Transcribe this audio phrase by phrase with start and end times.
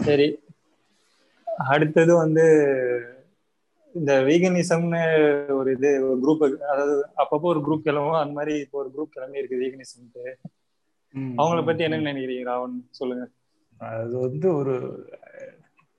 [0.00, 0.28] சரி.
[1.68, 2.44] அடுத்தது வந்து
[3.94, 5.02] இந்த வீகனிசம்னு
[5.56, 9.38] ஒரு இது ஒரு குரூப் அதாவது அப்பப்போ ஒரு குரூப் கிளம்பும் அந்த மாதிரி இப்போ ஒரு குரூப் கிளம்பி
[9.38, 10.24] இருக்கு வீகனிசம்ட்டு
[11.38, 12.74] அவங்கள பத்தி என்ன நினைக்கிறீங்க ராவன்?
[12.90, 13.24] சொல்லுங்க.
[13.80, 14.74] அது வந்து ஒரு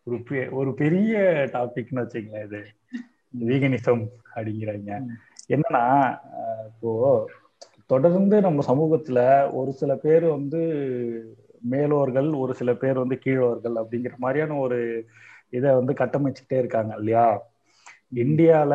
[0.07, 0.17] ஒரு
[0.51, 1.13] ஒரு பெரிய
[1.53, 2.61] டாபிக்னு வச்சுங்களேன் இது.
[3.43, 4.03] வீகனிசம்
[4.35, 4.91] அப்படிங்கிறாங்க.
[5.49, 5.83] என்னன்னா
[6.69, 6.91] இப்போ
[7.89, 9.19] தொடர்ந்து நம்ம சமூகத்துல
[9.53, 10.61] ஒரு சில பேர் வந்து
[11.71, 14.79] மேலோர்கள் ஒரு சில பேர் வந்து கீழோர்கள் அப்படிங்கிற மாதிரியான ஒரு
[15.49, 17.27] இதை வந்து கட்டமைச்சுட்டே இருக்காங்க இல்லையா?
[18.15, 18.73] இந்தியால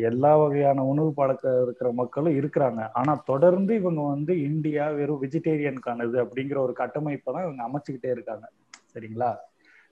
[0.00, 2.90] எல்லா வகையான உணவு பழக்கம் இருக்கிற மக்களும் இருக்கிறாங்க.
[2.92, 8.46] ஆனா தொடர்ந்து இவங்க வந்து இந்தியா வெறும் வெஜிடேரியனுக்கானது அப்படிங்கிற ஒரு கட்டமைப்பை தான் இவங்க அமைச்சுக்கிட்டே இருக்காங்க.
[8.94, 9.30] சரிங்களா?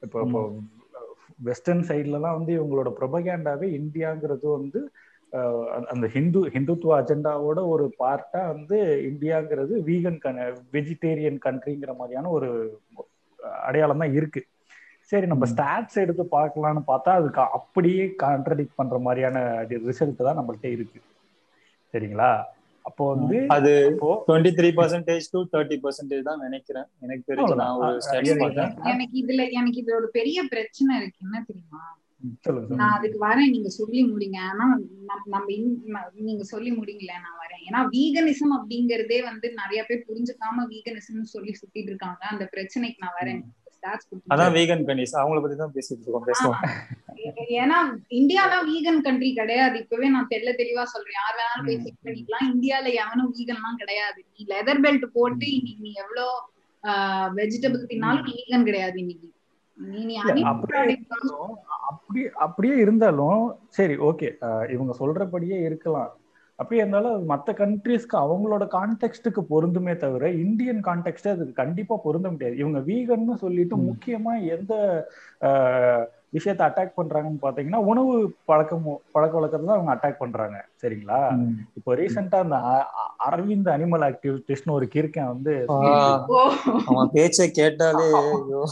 [0.02, 0.40] இப்போ இப்போ
[1.38, 4.80] வெஸ்டர்ன் சைட்லலாம் வந்து இவங்களோட ப்ரொபகேண்டாவே இந்தியாங்கிறது வந்து
[5.88, 12.80] அந்த- ஹிந்து ஹிந்துத்துவ அஜெண்டாவோட ஒரு பார்ட்டா வந்து இந்தியாங்கிறது வீகன் கன் வெஜிடேரியன் கண்ட்ரிங்கிற மாதிரியான ஒரு
[13.62, 14.44] அடையாளம் தான் இருக்கு.
[15.00, 21.00] சரி நம்ம ஸ்டாட்ஸ் எடுத்து பார்க்கலாம்னு பார்த்தா அதுக்கு அப்படியே கான்ட்ரடிக்ட் பண்ற மாதிரியான ரிசல்ட் தான் நம்மள்ட்ட இருக்கு.
[21.92, 22.42] சரிங்களா?
[22.82, 26.84] அப்போ வந்து அது twenty three percentage to thirty percentage தான் நினைக்கிறேன்.
[27.00, 27.86] எனக்கு தெரிஞ்சு நான் ஒரு.
[27.86, 28.84] ஸ்டடி எனக்கு- பார்த்தேன்.
[28.84, 31.18] எனக்கு இதுல எனக்கு இது ஒரு பெரிய பிரச்சனை இருக்கு.
[31.22, 31.98] என்ன தெரியுமா.
[32.68, 34.36] நான் அதுக்கு வரேன் நீங்க சொல்லி முடிங்க.
[34.36, 34.78] ஆனா
[35.24, 35.46] நம்ம
[36.14, 37.72] நீங்க சொல்லி முடிங்கல நான் வரேன்.
[37.72, 42.26] ஏன்னா வீகனிசம் அப்படிங்கறதே வந்து நிறைய பேர் புரிஞ்சுக்காம வீகனிசம் சொல்லி சுத்திட்டு இருக்காங்க.
[42.26, 43.40] அந்த பிரச்சனைக்கு நான் வரேன்.
[43.80, 46.66] stats கொடுத்து- அதான் வீகன் கனிஸ் அவங்கள பத்தி தான் பேசிட்டு இருக்கோம் பேசுவோம்.
[47.26, 49.78] ஏ- ஏன்னா இந்தியாலாம் வீகன் கண்ட்ரி கிடையாது.
[49.78, 51.14] இப்பவே நான் தெள்ள தெளிவா சொல்றேன்.
[51.14, 52.54] யார் வேணாலும் போய் செக் பண்ணிக்கலாம்.
[52.54, 54.24] இந்தியால எவனும் வீகன்லாம் கிடையாது.
[54.38, 56.30] நீ லெதர் பெல்ட் போட்டு இன்னைக்கு நீ எவ்வளவு
[57.36, 59.32] வெஜிடபிள் தின்னாலும் வீகன் கிடையாது இன்னைக்கு.
[61.90, 63.42] அப்படி அப்படியே இருந்தாலும்
[63.78, 64.28] சரி ஓகே.
[64.74, 66.10] இவங்க சொல்றபடியே இருக்கலாம்.
[66.58, 72.56] அப்படியே இருந்தாலும் மற்ற கண்ட்ரீஸ்க்கு அவங்களோட கான்டெக்ட்டுக்கு பொருந்துமே தவிர இந்தியன் கான்டெக்ட் அதுக்கு கண்டிப்பா பொருந்த முடியாது.
[72.62, 73.76] இவங்க வீகன்னு சொல்லிட்டு.
[73.90, 74.72] முக்கியமா எந்த
[76.36, 78.12] விஷயத்தை அட்டாக் பண்றாங்கன்னு பாத்தீங்கன்னா உணவு
[78.50, 78.84] பழக்கம்
[79.14, 80.58] பழக்க வழக்கத்தை தான் அவங்க அட்டாக் பண்றாங்க.
[80.82, 81.20] சரிங்களா.
[81.78, 82.58] இப்போ ரீசெண்டா அந்த
[83.28, 85.54] அரவிந்த் அனிமல் ஆக்டிவிட்டிஸ்ட்னு ஒரு கிறுக்கன் வந்து
[87.16, 88.62] பேச்சை கேட்டாலே ஐயோ.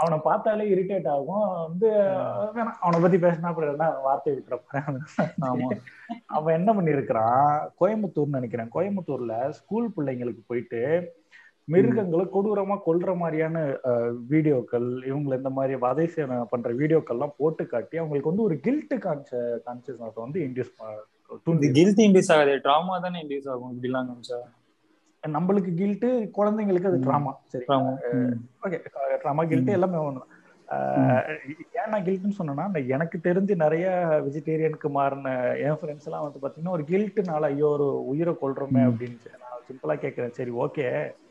[0.00, 1.46] அவனை பார்த்தாலே இரிட்டேட் ஆகும்.
[1.66, 1.88] வந்து
[2.82, 4.82] அவனை பத்தி பேசினா அப்புறம் என்ன வார்த்தை விட்டுறப்ப
[5.50, 5.68] ஆமா.
[6.36, 7.48] அவன் என்ன பண்ணிருக்கிறான்
[7.80, 8.74] கோயம்புத்தூர்னு நினைக்கிறேன்.
[8.76, 10.82] கோயம்புத்தூர்ல ஸ்கூல் பிள்ளைங்களுக்கு போயிட்டு
[11.74, 13.56] மிருகங்களை கொடூரமா கொல்ற மாதிரியான
[14.30, 16.06] வீடியோக்கள் இவங்களை இந்த மாதிரி வதை
[16.52, 20.72] பண்ற வீடியோக்கள்லாம் போட்டு காட்டி அவங்களுக்கு வந்து ஒரு கில்ட் கான்ச கான்சியஸ்னஸ் வந்து இன்டியூஸ்
[21.46, 22.54] தூண்டி கில்ட் இண்டியூஸ் ஆகாது.
[22.66, 23.72] ட்ராமா தானே இண்டியூஸ் ஆகும்.
[23.74, 24.38] இப்படிலாம் நினைச்சா.
[25.24, 26.98] நம்மளுக்கு கில்ட்டு குழந்தைங்களுக்கு அது.
[27.00, 27.64] ட்ராமா சரி.
[28.62, 28.78] ஓகே
[29.22, 30.24] ட்ராமா கில்ட்டு எல்லாமே ஒன்று
[31.72, 33.86] ஏன் நான் கில்ட்னு சொன்னேன்னா எனக்கு தெரிஞ்சு நிறைய
[34.26, 38.88] வெஜிடேரியனுக்கு மாறின என் ஃப்ரெண்ட்ஸ் எல்லாம் வந்து பாத்தீங்கன்னா ஒரு கில்ட்டுனால ஐயோ ஒரு உயிரை கொல்றோமே ம்.
[38.88, 40.86] அப்படின்னு நான் சிம்பிளா கேட்கறேன் சரி ஓகே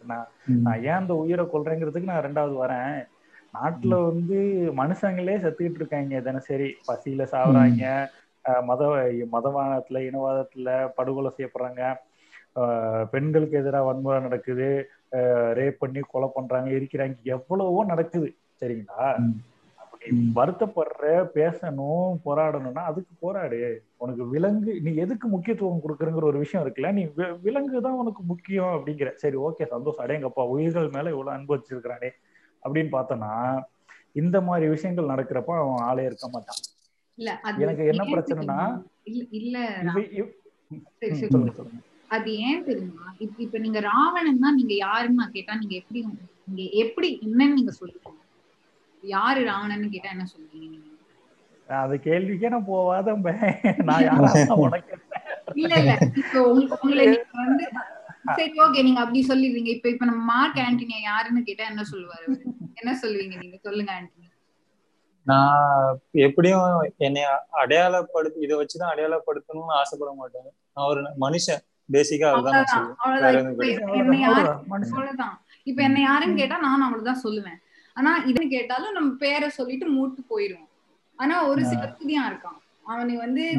[0.05, 0.25] நான்
[0.63, 2.97] நான் ஏன் அந்த உயிரை கொல்றேங்கிறதுக்கு நான் ரெண்டாவது வரேன்.
[3.53, 4.37] நாட்டுல வந்து
[4.77, 6.21] மனுஷங்களே செத்துக்கிட்டு இருக்காங்க.
[6.21, 7.83] தினசரி பசியில சாவுறாங்க.
[8.65, 8.81] மத
[9.31, 11.81] மதவாதத்துல இனவாதத்துல படுகொலை செய்யப்படுறாங்க.
[13.11, 14.89] பெண்களுக்கு எதிராக வன்முறை நடக்குது.
[15.11, 17.21] ரேப் பண்ணி கொலை பண்றாங்க எரிக்கிறாங்க.
[17.21, 18.35] எவ்வளவோ நடக்குது.
[18.61, 19.31] சரிங்களா.
[20.35, 23.83] வருத்தப்படுற பேசணும் போராடணும்னா அதுக்கு போராடு.
[23.97, 28.65] உனக்கு விலங்கு நீ எதுக்கு முக்கியத்துவம் கொடுக்குறங்கிற ஒரு விஷயம் இருக்குல்ல நீ வி- விலங்கு தான் உனக்கு முக்கியம்
[28.65, 29.13] அப்படிங்கிற.
[29.13, 30.05] சரி ஓகே சந்தோஷம்.
[30.05, 32.09] அடேங்கப்பா உயிர்கள் மேல இவ்வளவு அன்பு வச்சிருக்கிறானே
[32.63, 33.63] அப்படின்னு பார்த்தோன்னா
[34.11, 36.57] இந்த மாதிரி விஷயங்கள் நடக்கிறப்ப அவன் ஆளே இருக்க மாட்டான்.
[37.59, 38.83] எனக்கு என்ன பிரச்சனைனா?
[39.03, 39.91] இல்ல.
[41.29, 41.81] சொல்லுங்க சொல்லுங்க.
[42.11, 43.07] அது ஏன் தெரியுமா?
[43.23, 46.01] இப்ப இப்ப நீங்க ராவணன் தான் நீங்க யாருன்னு நான் கேட்டா நீங்க எப்படி
[46.47, 48.13] நீங்க எப்படி என்னன்னு நீங்க சொல்லுவீங்க
[49.03, 50.83] யாரு ராவணன்னு கேட்டா என்ன சொல்லுவீங்க நீங்க?
[51.69, 53.15] அது கேள்விக்கே நான் போவாத
[53.87, 54.29] நான் யாரா
[54.63, 55.15] உனக்கு என்ன?
[55.55, 55.93] இல்ல இல்ல.
[56.21, 57.65] இப்ப உங்க- உங்களை நீங்க வந்து
[58.37, 62.25] சரி ஓகே நீங்க அப்படி சொல்லிடுவீங்க இப்ப இப்ப நம்ம மார்க் ஆண்டனியா யாருன்னு கேட்டா என்ன சொல்லுவாரு?
[62.75, 63.57] என்ன சொல்லுவீங்க நீங்க?
[63.63, 64.23] சொல்லுங்க ஆண்டனி.
[65.25, 66.65] நான் எப்படியும்
[66.99, 67.23] என்னை
[67.61, 70.45] அடையாளப்படுத்தி இதை வச்சுதான் அடையாளப்படுத்தணும்னு ஆசைப்பட மாட்டேன்.
[70.73, 71.63] நான் ஒரு மனுஷன்.
[71.91, 72.31] பேசிக்கா
[72.97, 73.55] அவ்வளவுதான்.
[75.63, 75.83] இப்ப.
[75.83, 77.57] என்னை யாருன்னு கேட்டா நான் அவ்வளவுதான் சொல்லுவேன்.
[77.93, 80.69] ஆனா இதுன்னு கேட்டாலும் நம்ம பேரை சொல்லிட்டு மூட்டு போயிருவோம்
[81.15, 82.57] ஆனா ஒரு சில புதியா இருக்கான்.
[82.83, 83.51] அவனை வந்து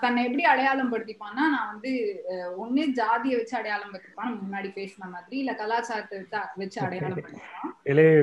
[0.00, 2.22] தன்னை எப்படி அடையாளம் படுத்திப்பான்னா நான் வந்து
[2.62, 7.74] ஒண்ணு ஜாதியை வச்சு அடையாளம் படுத்திப்பான் முன்னாடி பேசின மாதிரி இல்ல கலாச்சாரத்தை வச்சு வச்சு அடையாளம் படுத்திப்பான்.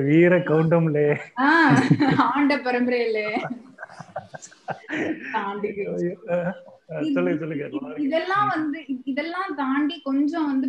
[0.02, 3.44] வீர கவுண்டம்லே ஆஹ் ஆண்ட பரம்பரையில.
[5.92, 6.54] இது-
[8.06, 10.68] இதெல்லாம் வந்து இதெல்லாம் தாண்டி கொஞ்சம் வந்து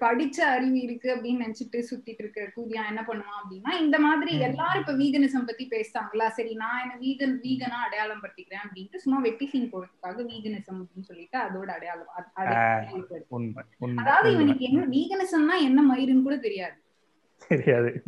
[0.00, 4.32] படிச்ச அறிவு இருக்கு அப்படின்னு நினைச்சிட்டு சுத்திட்டு இருக்க கூதியா என்ன பண்ணுவான் அப்படின்னா இந்த மாதிரி.
[4.48, 9.46] எல்லாரும் இப்ப வீகனிசம் பத்தி பேசுறாங்களா சரி நான் என்ன வீகன் வீகனா அடையாளம் படுத்திக்கிறேன் அப்படின்ட்டு சும்மா வெட்டி
[9.46, 12.12] சீன் போடுறதுக்காக வீகனிசம் அப்படின்னு சொல்லிட்டு அதோட அடையாளம்
[14.02, 14.28] அதாவது.
[14.36, 16.76] இவனுக்கு என்ன வீகனிசம்னா என்ன மயிருன்னு கூட தெரியாது
[17.48, 18.02] தெரியாது.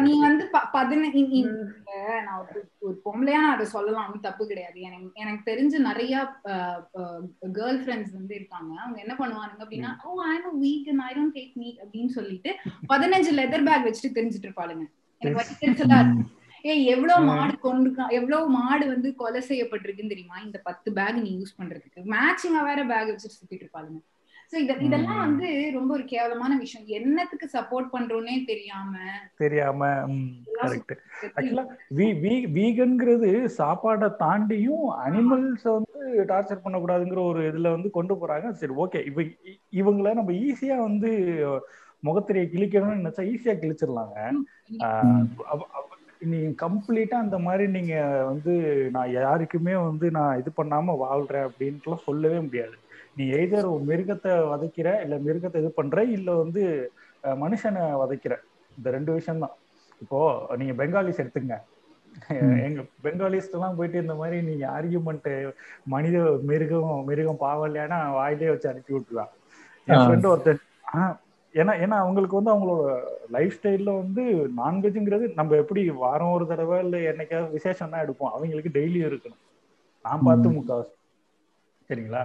[0.00, 2.46] நீ வந்து ப- பதின இ- இ- இப்ப நான்
[2.78, 4.80] ஒரு பொம்பளையா நான் அதை சொல்லலாம் தப்பு கிடையாது.
[4.80, 8.80] எனக்கு எனக்கு தெரிஞ்ச நிறைய கேர்ள் ஃப்ரெண்ட்ஸ் வந்து இருக்காங்க.
[8.80, 12.54] அவங்க என்ன பண்ணுவாங்க அப்படின்னா ஓ I know week I don't take meat அப்படின்னு சொல்லிட்டு
[12.88, 14.86] பதினஞ்சு லெதர் பேக் வச்சுட்டு தெரிஞ்சிட்டு இருப்பாளுங்க.
[15.18, 16.16] எனக்கு வட்டி தெரிஞ்சலா
[16.62, 20.38] ஏய் எவ்வளவு மாடு கொண்டு எவ்வளவு மாடு வந்து கொலை செய்யப்பட்டிருக்குன்னு தெரியுமா?
[20.38, 22.14] இந்த பத்து பேக் நீ யூஸ் பண்றதுக்கு.
[22.14, 24.00] மேட்சிங்கா வேற பேக் வச்சுட்டு சுத்திட்டு இருப்பாளுங்க.
[24.52, 26.86] சோ இத இதெல்லாம் வந்து ரொம்ப ஒரு கேவலமான விஷயம்.
[26.98, 28.92] என்னத்துக்கு சப்போர்ட் பண்றோன்னே தெரியாம.
[29.36, 29.88] தெரியாம
[30.58, 30.92] கரெக்ட்
[31.36, 31.64] ஆக்சுவலா
[32.58, 38.50] வீகன்ங்கிறது சாப்பாடை தாண்டியும் அனிமல்ஸ் வந்து டார்ச்சர் பண்ணக்கூடாதுங்கிற ஒரு இதுல வந்து கொண்டு போறாங்க.
[38.62, 39.26] சரி ஓகே இவ
[39.80, 41.10] இவங்கள நம்ம ஈஸியா வந்து
[42.02, 44.18] முகத்திரையை கிழிக்கணும்னு நினைச்சா ஈஸியா கிழிச்சிடலாங்க.
[46.22, 47.94] நீங்க கம்ப்ளீட்டா அந்த மாதிரி நீங்க
[48.30, 48.52] வந்து
[48.90, 52.76] நான் யாருக்குமே வந்து நான் இது பண்ணாம வாழ்றேன் அப்படின்ட்டுலாம் சொல்லவே முடியாது.
[53.16, 56.62] நீ எய்தர் மிருகத்தை வதைக்கிற இல்ல மிருகத்தை இது பண்ற இல்ல வந்து
[57.42, 58.34] மனுஷனை வதைக்கிற.
[58.78, 59.54] இந்த ரெண்டு விஷயம் தான்
[60.00, 60.18] இப்போ
[60.60, 61.54] நீங்க பெங்காலிஸ் எடுத்துங்க.
[62.66, 65.28] எங்க பெங்காலிஸ்ட் எல்லாம் போயிட்டு இந்த மாதிரி நீங்க ஆர்கியூமெண்ட்
[65.86, 66.18] மனித
[66.50, 69.32] மிருகம் மிருகம் பாவம் இல்லையானா வாயிலே வச்சு அனுப்பி விட்டுருவான்
[69.88, 70.02] என்.
[70.02, 71.00] ஃப்ரெண்டு ஒருத்தன் ஆ,
[71.54, 72.86] ஏன்னா ஏன்னா அவங்களுக்கு வந்து அவங்களோட
[73.30, 74.22] லைஃப் ஸ்டைல்ல வந்து
[74.58, 78.32] நான்வெஜ்ங்கிறது நம்ம எப்படி வாரம் ஒரு தடவை இல்லை என்னைக்காவது விசேஷம் தான் எடுப்போம்.
[78.34, 79.42] அவங்களுக்கு டெய்லியும் இருக்கணும்.
[80.04, 80.92] நான் பார்த்து முக்காவாசி
[81.88, 82.22] சரிங்களா?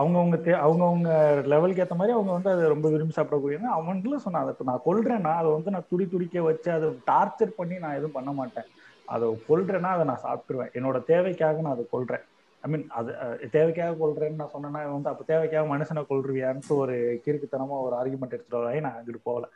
[0.00, 1.10] அவங்கவுங்க தே அவங்கவுங்க
[1.52, 5.32] லெவலுக்கு ஏற்ற மாதிரி அவங்க வந்து அதை ரொம்ப விரும்பி சாப்பிடக்கூடியவங்க அவன்ல சொன்னா அதை இப்போ நான் கொல்றேன்னா
[5.40, 8.68] அதை வந்து நான் துடி துடிக்க வச்சு அதை டார்ச்சர் பண்ணி நான் எதுவும் பண்ண மாட்டேன்.
[9.14, 10.72] அதை கொல்றேன்னா அதை நான் சாப்பிட்டுருவேன்.
[10.78, 12.24] என்னோட தேவைக்காக நான் அதை கொல்றேன்.
[12.64, 13.10] ஐ மீன் அது
[13.56, 18.84] தேவைக்காக கொல்றேன்னு நான் சொன்னேன்னா வந்து அப்போ தேவைக்காக மனுஷனை கொல்றியான்ட்டு ஒரு கிறுக்குத்தனமா ஒரு ஆர்குமெண்ட் எடுத்துட்டு வராங்க
[18.86, 19.46] நான் அங்கிட்டு போகல.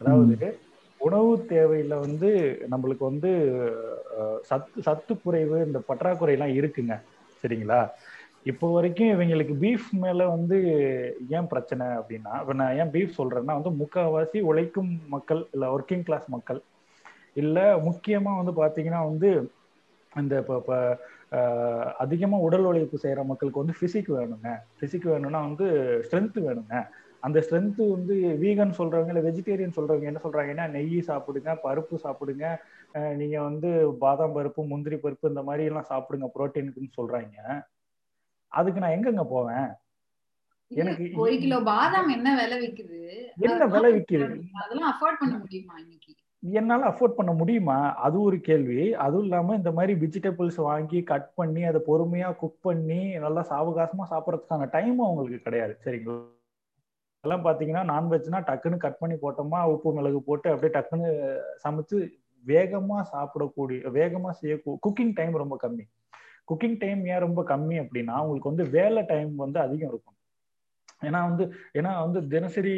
[0.00, 0.50] அதாவது
[1.00, 2.28] உணவு தேவையில வந்து
[2.72, 3.30] நம்மளுக்கு வந்து
[4.48, 6.94] சத்து சத்து குறைவு இந்த பற்றாக்குறை எல்லாம் இருக்குங்க.
[7.42, 7.80] சரிங்களா?
[8.46, 10.56] இப்போ வரைக்கும் இவங்களுக்கு பீஃப் மேல வந்து
[11.36, 16.28] ஏன் பிரச்சனை அப்படின்னா இப்போ நான் ஏன் பீஃப் சொல்றேன்னா வந்து முக்கால்வாசி உழைக்கும் மக்கள் இல்ல ஒர்க்கிங் கிளாஸ்
[16.36, 16.60] மக்கள்
[17.36, 17.58] இல்ல
[17.88, 19.30] முக்கியமா வந்து பாத்தீங்கன்னா வந்து
[20.12, 20.76] இந்த இப்போ இப்போ
[22.04, 24.48] அதிகமாக உடல் உழைப்பு செய்கிற மக்களுக்கு வந்து ஃபிசிக் வேணுங்க.
[24.78, 25.66] ஃபிசிக் வேணும்னா வந்து
[26.06, 26.74] ஸ்ட்ரென்த் வேணுங்க.
[27.22, 32.46] அந்த ஸ்ட்ரென்த்து வந்து வீகன் சொல்கிறவங்க இல்லை வெஜிடேரியன் சொல்கிறவங்க என்ன சொல்கிறாங்கன்னா நெய் சாப்பிடுங்க பருப்பு சாப்பிடுங்க
[33.20, 33.70] நீங்கள் வந்து
[34.04, 37.36] பாதாம் பருப்பு முந்திரி பருப்பு இந்த மாதிரிலாம் சாப்பிடுங்க புரோட்டீனுக்குன்னு சொல்கிறாங்க
[38.52, 39.68] அதுக்கு நான் எங்கங்க போவேன்?
[40.70, 43.00] எனக்கு ஒரு கிலோ பாதாம் என்ன விலை விக்குது?
[43.38, 44.26] என்ன விலை விக்குது?
[44.62, 46.12] அதெல்லாம் அஃபோர்ட் பண்ண முடியுமா இன்னைக்கு?
[46.42, 47.94] என்னால அஃபோர்ட் பண்ண முடியுமா?
[47.96, 48.94] அது ஒரு கேள்வி.
[48.94, 54.68] அதுவும் இல்லாம இந்த மாதிரி வெஜிடபிள்ஸ் வாங்கி கட் பண்ணி அதை பொறுமையா குக் பண்ணி நல்லா சாவகாசமா சாப்பிடறதுக்கான
[54.70, 55.78] டைம் அவங்களுக்கு கிடையாது.
[55.84, 56.18] சரிங்களா?
[57.24, 61.08] எல்லாம் பாத்தீங்கன்னா நான்வெஜ்னா டக்குன்னு கட் பண்ணி போட்டோமா உப்பு மிளகு போட்டு அப்படியே டக்குன்னு
[61.64, 61.96] சமைச்சு
[62.46, 64.56] வேகமா சாப்பிடக்கூடிய வேகமா செய்ய
[64.86, 65.84] குக்கிங் டைம் ரொம்ப கம்மி.
[66.48, 70.14] குக்கிங் டைம் ஏன் ரொம்ப கம்மி அப்படின்னா உங்களுக்கு வந்து வேலை டைம் வந்து அதிகம் இருக்கும்.
[71.06, 71.44] ஏன்னா வந்து
[71.78, 72.72] ஏன்னா வந்து தினசரி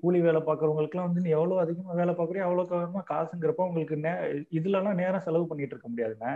[0.00, 4.12] கூலி வேலை பார்க்குறவங்களுக்குலாம் வந்து நீ எவ்வளோ அதிகமாக வேலை பார்க்குறியோ அவ்வளோ அதிகமாக காசுங்கிறப்ப உங்களுக்கு நே
[4.58, 6.32] இதுலலாம் நேரம் செலவு பண்ணிட்டு இருக்க முடியாதுங்க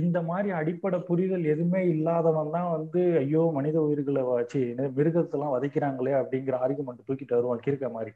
[0.00, 4.60] இந்த மாதிரி அடிப்படை புரிதல் எதுவுமே இல்லாதவன் தான் வந்து ஐயோ மனித உயிர்களை வச்சு
[4.98, 8.12] மிருகத்தெல்லாம் வதைக்கிறாங்களே அப்படிங்கிற ஆர்குமெண்ட் தூக்கிட்டு வருவான் கிறுக்க மாதிரி.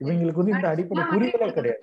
[0.00, 1.82] இவங்களுக்கு வந்து இந்த அடிப்படை புரிதலே கிடையாது.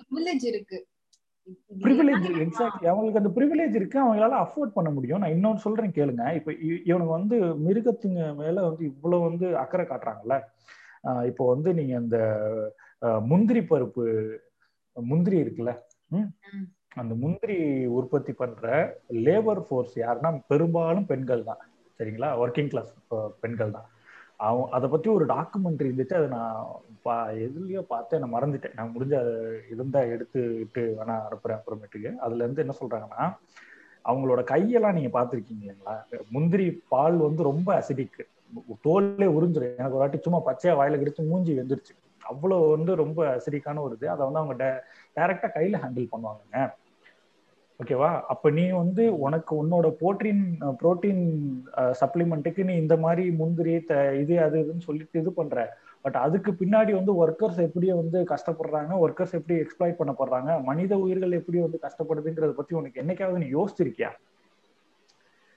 [1.82, 3.98] ப்ரிவிலேஜ் எக்ஸாக்ட்லி அவங்களுக்கு அந்த ப்ரிவிலேஜ் இருக்கு.
[4.04, 5.18] அவங்களால அஃபோர்ட் பண்ண முடியும்.
[5.18, 6.24] நான் இன்னொன்று சொல்றேன் கேளுங்க.
[6.34, 6.52] இப்ப
[6.90, 7.36] இவனுக்கு வந்து
[7.66, 10.36] மிருகத்துங்க மேல வந்து இவ்வளவு வந்து அக்கறை காட்டுறாங்கல்ல?
[11.26, 12.18] இப்போ வந்து நீங்க இந்த
[13.02, 14.04] ஆஹ் முந்திரி பருப்பு
[14.96, 15.72] முந்திரி இருக்குல்ல.
[16.94, 17.56] அந்த முந்திரி
[17.98, 18.66] உற்பத்தி பண்ற
[19.26, 21.62] லேபர் ஃபோர்ஸ் யாருன்னா பெரும்பாலும் பெண்கள் தான்
[22.00, 22.28] சரிங்களா?
[22.42, 22.92] ஒர்க்கிங் கிளாஸ்
[23.40, 23.88] பெண்கள் தான்
[24.44, 26.66] அவன் அதை பத்தி ஒரு டாக்குமெண்ட்ரி இருந்துச்சு அதை நான்
[27.06, 28.22] பா எதுலயோ பார்த்தேன்.
[28.22, 28.76] நான் மறந்துட்டேன்.
[28.76, 32.10] நான் முடிஞ்ச இருந்தால் இருந்தா எடுத்துட்டு வேணா அனுப்புறேன் அப்புறமேட்டுக்கு.
[32.26, 33.24] அதுல இருந்து என்ன சொல்றாங்கன்னா
[34.04, 35.94] அவங்களோட கையெல்லாம் நீங்க பார்த்திருக்கீங்க இல்லைங்களா?
[36.30, 38.18] முந்திரி பால் வந்து ரொம்ப அசிடிக்
[38.86, 41.94] தோல்லே உறிஞ்சிடும் எனக்கு ஒரு வாட்டி சும்மா பச்சையா வாயில கிடைச்சு மூஞ்சி வெந்துருச்சு.
[42.22, 44.06] அவ்வளவு வந்து ரொம்ப அசிடிக்கான ஒரு இது.
[44.10, 44.84] அதை வந்து அவங்க
[45.16, 46.58] டைரக்டா கையில ஹேண்டில் பண்ணுவாங்கங்க.
[47.82, 48.20] ஓகேவா?
[48.20, 50.42] அப்ப நீ வந்து உனக்கு உன்னோட புரோட்டீன்
[50.82, 51.22] புரோட்டீன்
[51.76, 55.76] சப்ளிமெண்ட்டுக்கு நீ இந்த மாதிரி முந்திரி த- இது அது இதுன்னு சொல்லிட்டு இது பண்ற.
[56.00, 61.60] பட் அதுக்கு பின்னாடி வந்து ஒர்க்கர்ஸ் எப்படி வந்து கஷ்டப்படுறாங்க ஒர்க்கர்ஸ் எப்படி எக்ஸ்ப்ளாய்ட் பண்ணப்படுறாங்க மனித உயிர்கள் எப்படி
[61.60, 64.08] வந்து கஷ்டப்படுதுங்கிறத பத்தி உனக்கு என்னைக்காவது நீ யோசிச்சிருக்கியா?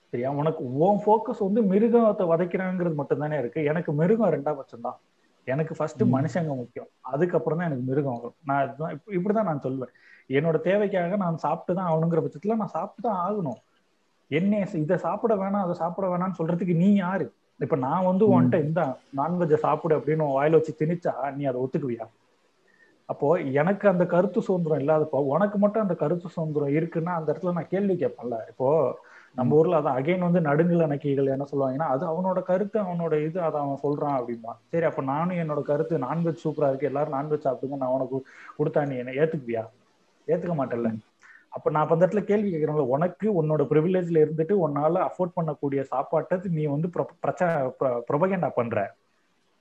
[0.10, 0.32] சரியா?
[0.32, 3.64] உனக்கு உன் ஃபோக்கஸ் வந்து மிருகத்தை வதைக்கிறாங்கிறது மட்டும் தானே இருக்கு.
[3.64, 5.00] எனக்கு மிருகம் ரெண்டாம் பட்சம் தான்
[5.44, 6.04] எனக்கு ஃபர்ஸ்ட்.
[6.04, 6.88] மனுஷங்க முக்கியம்.
[7.02, 8.36] அதுக்கப்புறம் தான் எனக்கு மிருகம் வரும்.
[8.46, 9.94] நான் இப்படிதான் நான் சொல்லுவேன்
[10.30, 13.60] என்னோட தேவைக்காக நான் சாப்பிட்டு தான் ஆகணுங்கிற பட்சத்துல நான் சாப்பிட்டு தான் ஆகணும்
[14.32, 17.26] என்ன இதை சாப்பிட வேணாம் அதை சாப்பிட வேணாம்னு சொல்றதுக்கு நீ யாரு?
[17.60, 18.32] இப்ப நான் வந்து ம்.
[18.32, 18.82] உன்கிட்ட இந்த
[19.20, 22.06] நான்வெஜ்ஜை சாப்பிடு அப்படின்னு வாயில வச்சு திணிச்சா நீ அதை ஒத்துக்குவியா?
[23.10, 23.28] அப்போ
[23.60, 27.96] எனக்கு அந்த கருத்து சுதந்திரம் இல்லாதப்போ உனக்கு மட்டும் அந்த கருத்து சுதந்திரம் இருக்குன்னா அந்த இடத்துல நான் கேள்வி
[27.98, 28.38] கேட்பேன்ல.
[28.52, 28.68] இப்போ
[29.38, 33.58] நம்ம ஊர்ல அதான் அகைன் வந்து நடுநில நக்கிகள் என்ன சொல்லுவாங்கன்னா அது அவனோட கருத்து அவனோட இது அதை
[33.64, 37.96] அவன் சொல்றான் அப்படிமா சரி அப்ப நானும் என்னோட கருத்து நான்வெஜ் சூப்பரா இருக்கு எல்லாரும் நான்வெஜ் சாப்பிடுங்க நான்
[37.98, 38.20] உனக்கு
[38.58, 39.64] கொடுத்தா நீ என்ன ஏத்துக்குவியா?
[40.32, 40.92] ஏத்துக்க மாட்டேன்ல.
[41.56, 46.64] அப்ப நான் அந்த இடத்துல கேள்வி கேட்கிறேன்ல உனக்கு உன்னோட ப்ரிவிலேஜ்ல இருந்துட்டு உன்னால அஃபோர்ட் பண்ணக்கூடிய சாப்பாட்டை நீ
[46.76, 46.88] வந்து
[47.26, 47.52] பிரச்சனை
[48.10, 48.78] ப்ரொபகேண்டா பண்ற.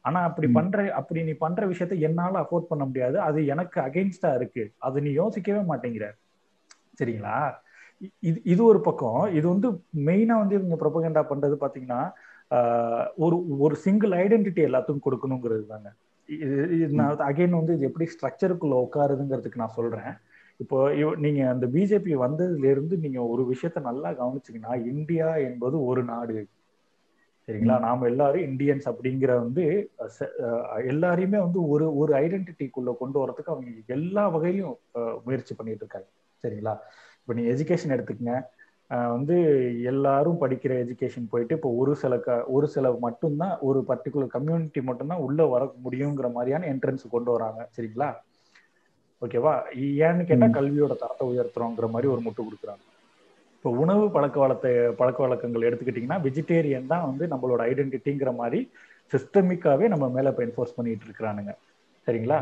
[0.04, 3.16] ஆனா அப்படி பண்ற அப்படி நீ பண்ற விஷயத்த என்னால அஃபோர்ட் பண்ண முடியாது.
[3.28, 4.64] அது எனக்கு அகெயின்ஸ்டா இருக்கு.
[4.86, 6.08] அது நீ யோசிக்கவே மாட்டேங்கிற.
[7.00, 7.38] சரிங்களா?
[8.28, 9.20] இது இது ஒரு பக்கம்.
[9.38, 9.68] இது வந்து
[10.08, 12.00] மெயினா வந்து இவங்க ப்ரொபகண்டா பண்றது பாத்தீங்கன்னா
[13.24, 15.88] ஒரு ஒரு சிங்கிள் ஐடென்டிட்டி எல்லாத்துக்கும் கொடுக்கணுங்கிறது தாங்க.
[16.28, 20.12] இது நான் அகைன் வந்து இது எப்படி ஸ்ட்ரக்சருக்குள்ள உட்காருதுங்கிறதுக்கு நான் சொல்றேன்.
[20.60, 20.76] இப்போ
[21.24, 26.38] நீங்க அந்த பிஜேபி வந்ததுல இருந்து நீங்க ஒரு விஷயத்த நல்லா கவனிச்சீங்கன்னா இந்தியா என்பது ஒரு நாடு.
[27.48, 27.74] சரிங்களா?
[27.84, 29.64] நாம எல்லாரும் இந்தியன்ஸ் அப்படிங்கிற வந்து
[30.92, 34.76] எல்லாரையுமே வந்து ஒரு ஒரு ஐடென்டிட்டிக்குள்ள கொண்டு வரதுக்கு அவங்க எல்லா வகையிலும்
[35.26, 36.08] முயற்சி பண்ணிட்டு இருக்காங்க
[36.44, 36.74] சரிங்களா?
[37.20, 38.34] இப்போ நீ எஜுகேஷன் எடுத்துக்கங்க.
[39.14, 39.36] வந்து
[39.92, 45.24] எல்லாரும் படிக்கிற எஜுகேஷன் போயிட்டு இப்போ ஒரு சில க ஒரு சில மட்டும்தான் ஒரு பர்டிகுலர் கம்யூனிட்டி மட்டும்தான்
[45.26, 47.60] உள்ள வர முடியுங்கிற மாதிரியான என்ட்ரன்ஸ் கொண்டு வராங்க.
[47.76, 48.10] சரிங்களா?
[49.22, 49.52] ஓகேவா?
[50.06, 52.82] ஏன்னு கேட்டா கல்வியோட தரத்தை உயர்த்துறோங்கிற மாதிரி ஒரு முட்டு கொடுக்குறாங்க.
[53.54, 58.60] இப்போ உணவு பழக்க வளத்தை பழக்க வழக்கங்கள் எடுத்துக்கிட்டிங்கன்னா வெஜிடேரியன் தான் வந்து நம்மளோட ஐடென்டிட்டிங்கிற மாதிரி
[59.12, 61.52] சிஸ்டமிக்காவே நம்ம மேல இப்போ என்ஃபோர்ஸ் பண்ணிட்டு இருக்கிறானுங்க.
[62.06, 62.36] சரிங்களா?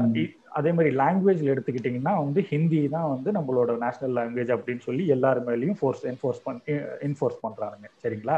[0.49, 5.79] அதே மாதிரி லாங்குவேஜ்ல எடுத்துக்கிட்டிங்கன்னா வந்து ஹிந்தி தான் வந்து நம்மளோட நேஷனல் லாங்குவேஜ் அப்படின்னு சொல்லி எல்லாரு மேலேயும்
[5.81, 6.75] ஃபோர்ஸ் என்ஃபோர்ஸ் பண்ணி
[7.09, 7.87] என்ஃபோர்ஸ் பண்றானுங்க.
[8.03, 8.37] சரிங்களா?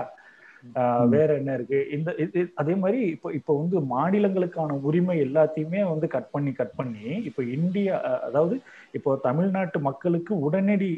[1.15, 1.79] வேற என்ன இருக்கு?
[1.97, 2.15] இந்த
[2.63, 7.97] அதே மாதிரி இப்போ இப்போ வந்து மாநிலங்களுக்கான உரிமை எல்லாத்தையுமே வந்து கட் பண்ணி கட் பண்ணி இப்போ இந்தியா
[8.29, 8.57] அதாவது
[8.99, 10.91] இப்போ தமிழ்நாட்டு மக்களுக்கு உடனடி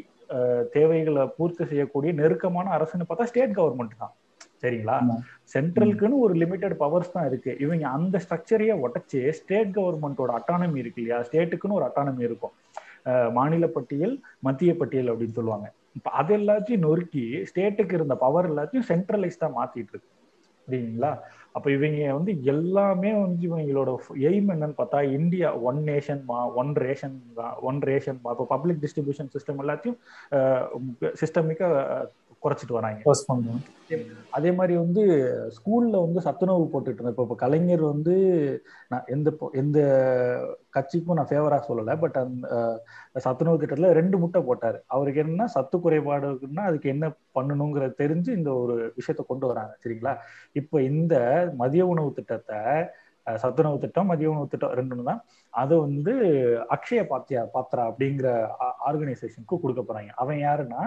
[0.77, 4.13] தேவைகளை பூர்த்தி செய்யக்கூடிய நெருக்கமான அரசுன்னு பார்த்தா ஸ்டேட் கவர்மெண்ட் தான்.
[4.61, 4.97] சரிங்களா?
[5.53, 7.51] சென்ட்ரலுக்குன்னு ஒரு லிமிடெட் பவர்ஸ் தான் இருக்கு.
[7.63, 11.19] இவங்க அந்த ஸ்ட்ரக்சரையே உடச்சு ஸ்டேட் கவர்மெண்டோட அட்டானமி இருக்கு இல்லையா?
[11.27, 12.53] ஸ்டேட்டுக்குன்னு ஒரு அட்டானமி இருக்கும்.
[13.37, 14.15] மாநில பட்டியல்
[14.47, 15.67] மத்திய பட்டியல் அப்படின்னு சொல்லுவாங்க.
[15.95, 20.09] இப்ப அது எல்லாத்தையும் நொறுக்கி ஸ்டேட்டுக்கு இருந்த பவர் எல்லாத்தையும் சென்ட்ரலைஸ்டா மாத்திட்டு இருக்கு.
[20.67, 21.11] சரிங்களா
[21.51, 23.91] அப்ப இவங்க வந்து எல்லாமே வந்து இவங்களோட
[24.21, 27.15] எய்ம் என்னன்னு பார்த்தா இந்தியா ஒன் நேஷன் மா ஒன் ரேஷன்
[27.61, 29.97] ஒன் ரேஷன் மா இப்போ பப்ளிக் டிஸ்ட்ரிபியூஷன் சிஸ்டம் எல்லாத்தையும்
[31.15, 31.71] சிஸ்டமிக்க
[32.43, 32.99] குறைச்சிட்டு வராங்க.
[34.37, 35.03] அதே மாதிரி வந்து
[35.55, 37.15] ஸ்கூல்ல வந்து சத்துணவு போட்டுட்டு இருந்தேன்.
[37.15, 38.15] இப்போ இப்போ கலைஞர் வந்து
[38.91, 39.31] நான் எந்த
[39.61, 39.79] எந்த
[40.77, 41.95] கட்சிக்கும் நான் ஃபேவரா சொல்லலை.
[42.03, 42.47] பட் அந்த
[43.25, 44.79] சத்துணவு திட்டத்துல ரெண்டு முட்டை போட்டாரு.
[44.95, 49.73] அவருக்கு என்னன்னா சத்து குறைபாடு இருக்குன்னா அதுக்கு என்ன பண்ணணுங்கிறத தெரிஞ்சு இந்த ஒரு விஷயத்த கொண்டு வராங்க.
[49.83, 50.15] சரிங்களா?
[50.61, 51.15] இப்போ இந்த
[51.61, 52.61] மதிய உணவு திட்டத்தை
[53.27, 55.19] சத்துணவு திட்டம் மதிய உணவு திட்டம் ரெண்டு தான்
[55.53, 56.13] அதை வந்து
[56.75, 58.27] அக்ஷய பாத்தியா பாத்ரா அப்படிங்கிற
[58.89, 60.11] ஆர்கனைசேஷனுக்கு கொடுக்க போறாங்க.
[60.23, 60.81] அவன் யாருன்னா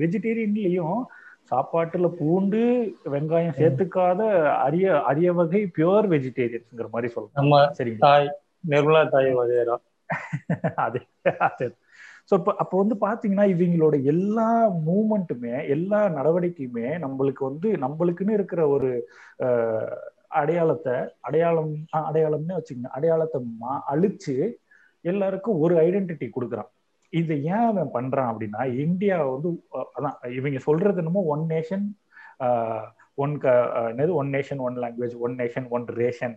[0.00, 0.98] வெஜிடேரியன்லயும்
[1.50, 2.60] சாப்பாட்டுல பூண்டு
[3.14, 4.20] வெங்காயம் சேர்த்துக்காத
[4.66, 7.34] அரிய அரிய வகை பியோர் வெஜிடேரியன்ஸ்ங்கிற மாதிரி சொல்லலாம்
[7.78, 8.12] சரிங்களா?
[8.64, 9.76] நிர்மலா தாய் வகையரா
[10.84, 11.00] அதே
[11.48, 11.66] அதே.
[12.30, 14.46] ஸோ இப்போ அப்போ வந்து பார்த்தீங்கன்னா இவங்களோட எல்லா
[14.86, 18.90] மூமெண்ட்டுமே எல்லா நடவடிக்கையுமே நம்மளுக்கு வந்து நம்மளுக்குன்னு இருக்கிற ஒரு
[20.40, 21.72] அடையாளத்தை அடையாளம்
[22.02, 23.40] அடையாளம்னு வச்சுக்கோங்க அடையாளத்தை
[23.92, 24.34] அழிச்சு
[25.04, 26.70] எல்லாருக்கும் ஒரு ஐடென்டிட்டி கொடுக்குறான்.
[27.14, 29.50] இது ஏன் அவன் பண்றான் அப்படின்னா இந்தியா வந்து
[29.92, 31.84] அதான் இவங்க சொல்றது என்னமோ ஒன் நேஷன்
[33.18, 33.46] ஒன் க
[33.90, 34.12] என்னது?
[34.20, 36.34] One nation one language one nation one ration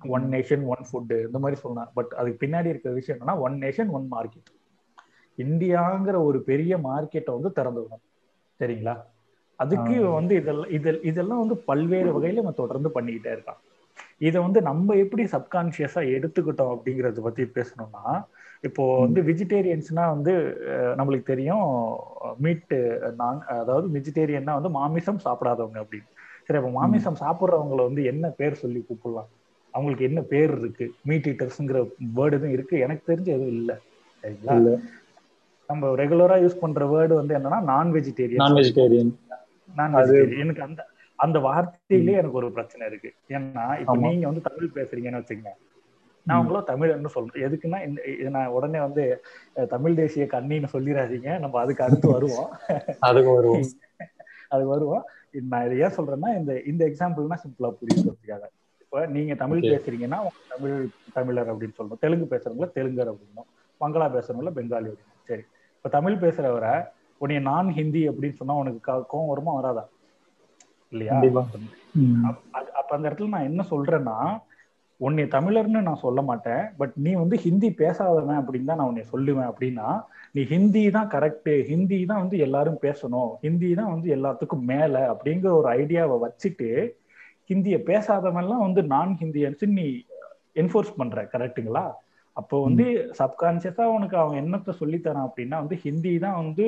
[0.00, 3.90] one nation one food இந்த மாதிரி சொல்லலாம் பட் அதுக்கு பின்னாடி இருக்கிற விஷயம் என்னன்னா ஒன் நேஷன்
[3.90, 4.50] ஒன் மார்க்கெட்
[5.38, 8.04] இந்தியாங்கிற ஒரு பெரிய மார்க்கெட்டை வந்து திறந்து விடும்
[8.60, 8.94] சரிங்களா?
[9.60, 13.60] அதுக்கு வந்து இதெல்லாம் இதில் இதெல்லாம் வந்து பல்வேறு வகையில நம்ம தொடர்ந்து பண்ணிக்கிட்டே இருக்கான்.
[14.20, 18.04] இதை வந்து நம்ம எப்படி சப்கான்சியஸா எடுத்துக்கிட்டோம் அப்படிங்கறத பத்தி பேசணும்னா
[18.64, 20.32] இப்போ வந்து வெஜிடேரியன்ஸ்னா வந்து
[20.98, 21.68] நம்மளுக்கு தெரியும்
[22.44, 22.78] மீட்டு
[23.20, 26.08] நான் அதாவது வெஜிடேரியன்னா வந்து மாமிசம் சாப்பிடாதவங்க அப்படின்னு.
[26.46, 29.30] சரி அப்போ மாமிசம் சாப்பிட்றவங்கள வந்து என்ன பேர் சொல்லி கூப்பிடலாம்?
[29.74, 30.86] அவங்களுக்கு என்ன பேர் இருக்கு?
[31.08, 31.80] மீட் ஈட்டர்ஸ்ங்கிற
[32.18, 32.76] வேர்டு எதுவும் இருக்கு?
[32.86, 33.76] எனக்கு தெரிஞ்ச எதுவும் இல்லை.
[34.24, 34.74] சரிங்களா?
[35.68, 39.12] நம்ம ரெகுலரா யூஸ் பண்ற வேர்டு வந்து என்னன்னா நான் வெஜிடேரியன் நான் வெஜிடேரியன்
[39.80, 39.94] நான்
[40.44, 40.80] எனக்கு அந்த
[41.18, 43.10] அந்த வார்த்தையிலே எனக்கு ஒரு பிரச்சனை இருக்கு.
[43.36, 45.52] ஏன்னா இப்ப நீங்க வந்து தமிழ் பேசுறீங்கன்னு வச்சுக்கங்க.
[46.26, 47.44] நான் உங்கள தமிழன்னு சொல்றேன்.
[47.44, 47.78] எதுக்குன்னா
[48.30, 49.04] நான் உடனே வந்து
[49.68, 52.50] தமிழ் தேசிய கண்ணின்னு சொல்லிடாதீங்க நம்ம அதுக்கு அடுத்து வருவோம்.
[53.00, 53.64] அதுக்கு வருவோம்.
[54.48, 55.04] அது வருவோம்.
[55.44, 58.44] நான் இதை ஏன் சொல்றேன்னா இந்த இந்த எக்ஸாம்பிள்னா சிம்பிளா புரியுறதுக்காக.
[58.80, 60.76] இப்ப நீங்க தமிழ் பேசுறீங்கன்னா தமிழ்
[61.12, 63.48] தமிழர் அப்படின்னு சொல்லணும் தெலுங்கு பேசுறவங்கள தெலுங்கர் அப்படின்னும்.
[63.80, 65.44] பங்களா பேசுறவங்கள பெங்காலி அப்படின்னு சரி.
[65.76, 66.74] இப்ப தமிழ் பேசுறவரை
[67.20, 68.80] உன்னைய நான் ஹிந்தி அப்படின்னு சொன்னா உனக்கு
[69.12, 69.84] கோவம் வருமா வராதா?
[70.92, 71.16] இல்லையா?
[72.72, 74.16] அப்ப அந்த இடத்துல நான் என்ன சொல்றேன்னா
[75.02, 79.48] உன்னை தமிழர்னு நான் சொல்ல மாட்டேன் பட் நீ வந்து ஹிந்தி பேசாதவன் அப்படின்னு தான் நான் உன்னை சொல்லுவேன்
[79.50, 79.88] அப்படின்னா
[80.36, 85.52] நீ ஹிந்தி தான் கரெக்ட் ஹிந்தி தான் வந்து எல்லாரும் பேசணும் ஹிந்தி தான் வந்து எல்லாத்துக்கும் மேல அப்படிங்கிற
[85.60, 86.68] ஒரு ஐடியாவை வச்சுட்டு
[87.50, 89.86] ஹிந்திய பேசாதவன்லாம் வந்து நான் ஹிந்தியன்ஸ் நீ
[90.62, 91.84] என்ஃபோர்ஸ் பண்ற கரெக்டுங்களா
[92.36, 92.84] அப்போ வந்து
[93.18, 96.66] சப்கான்சியஸா அவனுக்கு அவன் என்னத்தை சொல்லித்தரான் அப்படின்னா வந்து ஹிந்தி தான் வந்து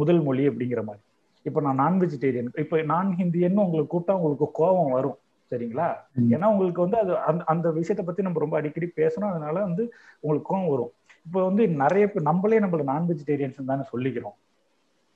[0.00, 1.02] முதல் மொழி அப்படிங்கிற மாதிரி.
[1.46, 5.18] இப்போ நான் நான் வெஜிடேரியன் இப்போ நான் ஹிந்தியன்னு உங்களுக்கு கூப்பிட்டா உங்களுக்கு கோபம் வரும்.
[5.52, 5.88] சரிங்களா?
[6.34, 9.32] ஏன்னா உங்களுக்கு வந்து அது அந்த அந்த விஷயத்த பத்தி நம்ம ரொம்ப அடிக்கடி பேசணும்.
[9.32, 9.82] அதனால வந்து
[10.22, 10.92] உங்களுக்கு கோவம் வரும்.
[11.26, 14.36] இப்போ வந்து நிறைய பேர் நம்மளே நம்மள நான் வெஜிடேரியன்ஸ் தானே சொல்லிக்கிறோம்.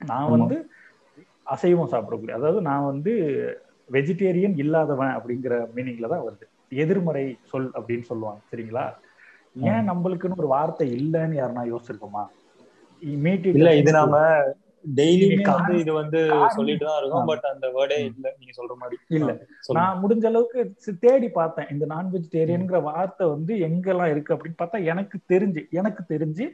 [0.01, 0.57] நான் வந்து
[1.47, 3.11] அசைவம் சாப்பிடக்கூடிய அதாவது நான் வந்து
[3.89, 6.45] வெஜிடேரியன் இல்லாதவன் அப்படிங்கிற மீனிங்ல தான் வருது.
[6.83, 8.85] எதிர்மறை சொல் அப்படின்னு சொல்லுவாங்க சரிங்களா?
[9.69, 12.23] ஏன் நம்மளுக்குன்னு ஒரு வார்த்தை இல்லைன்னு யாருன்னா யோசிச்சிருக்கோமா?
[13.53, 14.15] இல்ல இது நாம
[14.83, 16.19] டெய்லியுமே வந்து இது வந்து
[16.55, 18.97] சொல்லிட்டு தான் இருக்கோம் பட் அந்த வேர்டே இல்ல நீங்க சொல்ற மாதிரி.
[19.17, 19.31] இல்ல.
[19.77, 20.59] நான் முடிஞ்ச அளவுக்கு
[21.03, 26.47] தேடி பார்த்தேன் இந்த நான் வெஜிடேரியன்ங்கிற வார்த்தை வந்து எங்கெல்லாம் இருக்கு அப்படின்னு பார்த்தா எனக்கு தெரிஞ்சு எனக்கு தெரிஞ்சு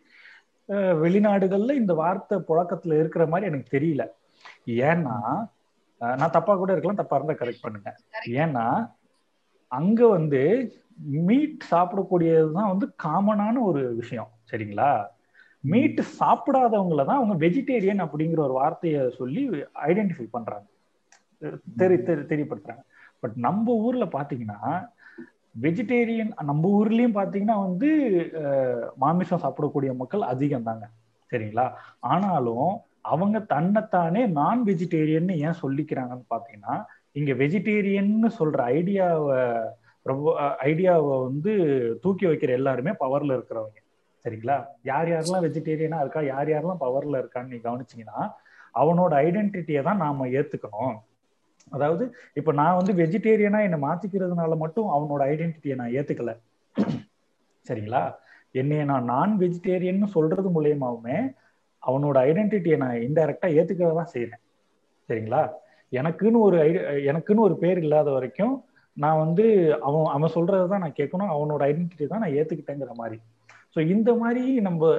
[1.02, 4.04] வெளிநாடுகள்ல இந்த வார்த்தை புழக்கத்துல இருக்கிற மாதிரி எனக்கு தெரியல.
[4.86, 5.18] ஏன்னா
[6.02, 7.90] நான் தப்பா கூட இருக்கலாம் தப்பா இருந்தா கரெக்ட் பண்ணுங்க.
[8.40, 8.66] ஏன்னா
[9.72, 10.42] அங்க வந்து
[11.28, 14.90] மீட் சாப்பிடக்கூடியதுதான் வந்து காமனான ஒரு விஷயம் சரிங்களா?
[15.72, 19.44] மீட் சாப்பிடாதவங்கள தான் அவங்க வெஜிடேரியன் அப்படிங்கிற ஒரு வார்த்தையை சொல்லி
[19.90, 20.68] ஐடென்டிஃபை பண்றாங்க.
[21.82, 21.96] தெரி
[22.32, 22.84] தெரியப்படுத்துறாங்க.
[23.24, 24.60] பட் நம்ம ஊர்ல பாத்தீங்கன்னா
[25.64, 27.90] வெஜிடேரியன் நம்ம ஊர்லயும் பாத்தீங்கன்னா வந்து
[29.04, 30.86] மாமிசம் சாப்பிடக்கூடிய மக்கள் அதிகம் தாங்க
[31.32, 31.66] சரிங்களா?
[32.14, 32.70] ஆனாலும்
[33.14, 36.76] அவங்க தன்னைத்தானே நான் வெஜிடேரியன் ஏன் சொல்லிக்கிறாங்கன்னு பாத்தீங்கன்னா
[37.20, 39.40] இங்க வெஜிடேரியன்னு சொல்ற ஐடியாவை
[40.70, 41.54] ஐடியாவை வந்து
[42.04, 43.80] தூக்கி வைக்கிற எல்லாருமே பவர்ல இருக்கிறவங்க.
[44.26, 44.58] சரிங்களா?
[44.90, 48.20] யார் யாரெல்லாம் வெஜிடேரியனா இருக்கா யார் யாரெல்லாம் பவர்ல இருக்கான்னு நீ கவனிச்சிங்கன்னா
[48.76, 50.96] அவனோட ஐடென்டிட்டியை தான் நாம ஏத்துக்கணும்.
[51.72, 52.04] அதாவது
[52.40, 56.32] இப்ப நான் வந்து வெஜிடேரியனா என்னை மாத்திக்கிறதுனால மட்டும் அவனோட ஐடென்டிட்டியை நான் ஏத்துக்கல.
[57.66, 58.04] சரிங்களா?
[58.62, 61.18] என்னைய நான் நான் வெஜிடேரியன் சொல்றது மூலியமாவுமே
[61.84, 64.42] அவனோட ஐடென்டிட்டியை நான் இன்டைரக்டா ஏத்துக்கிறதான் செய்யறேன்
[65.10, 65.42] சரிங்களா?
[65.92, 66.58] எனக்குன்னு ஒரு
[67.12, 68.54] எனக்குன்னு ஒரு பேர் இல்லாத வரைக்கும்
[68.98, 69.46] நான் வந்து
[69.88, 71.32] அவன் அவன் சொல்றதை தான் நான் கேட்கணும்.
[71.36, 73.18] அவனோட ஐடென்டிட்டி தான் நான் ஏத்துக்கிட்டேங்கிற மாதிரி.
[73.76, 74.90] ஸோ இந்த மாதிரி நம்ம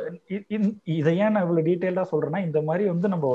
[0.94, 3.26] இதை ஏன் நான் இவ்வளவு டீட்டெயிலா சொல்றேன்னா இந்த மாதிரி வந்து நம்ம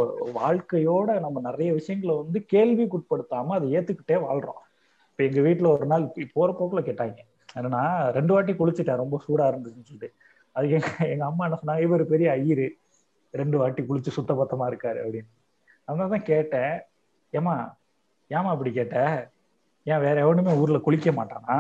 [0.41, 4.59] வாழ்க்கையோட நம்ம நிறைய விஷயங்களை வந்து கேள்விக்குட்படுத்தாம அதை ஏத்துக்கிட்டே வாழ்றோம்.
[5.09, 7.17] இப்போ எங்க வீட்டில் ஒரு நாள் போற போக்குல கேட்டாங்க.
[7.55, 7.83] என்னன்னா
[8.17, 10.09] ரெண்டு வாட்டி குளிச்சுட்டேன் ரொம்ப சூடா இருந்துச்சுன்னு சொல்லிட்டு.
[10.55, 12.67] அது எங்க எங்க அம்மா என்ன சொன்னாங்க இவர் பெரிய ஐயரு.
[13.33, 15.29] ரெண்டு வாட்டி குளிச்சு சுத்த பத்தமா இருக்காரு அப்படின்னு.
[15.85, 16.73] அதனால தான் கேட்டேன்.
[17.33, 17.55] ஏமா
[18.31, 18.97] ஏமா அப்படி கேட்ட?
[19.85, 21.55] ஏன் வேற எவனுமே ஊர்ல குளிக்க மாட்டானா?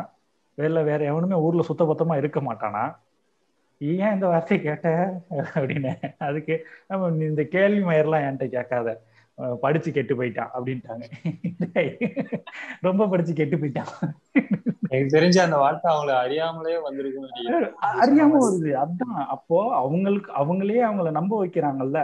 [0.57, 2.83] வேற வேற எவனுமே ஊர்ல சுத்த பத்தமா இருக்க மாட்டானா?
[3.81, 4.89] ஏன் இந்த வார்த்தையை கேட்ட?
[5.29, 5.91] அப்படின்னு.
[6.17, 6.55] அதுக்கு
[6.87, 9.01] நம்ம இந்த கேள்வி மயர்லாம் என்கிட்ட கேட்காத.
[9.61, 11.05] படிச்சு கெட்டு போயிட்டான் அப்படின்ட்டாங்க.
[12.81, 13.91] ரொம்ப படிச்சு கெட்டு போயிட்டான்
[14.89, 17.29] எனக்கு தெரிஞ்ச அந்த வார்த்தை அவங்களை அறியாமலே வந்திருக்கும்
[17.81, 18.71] அறியாம வருது.
[18.83, 19.25] அதான்.
[19.27, 21.99] அப்போ அவங்களுக்கு அவங்களே அவங்கள நம்ப வைக்கிறாங்கல்ல.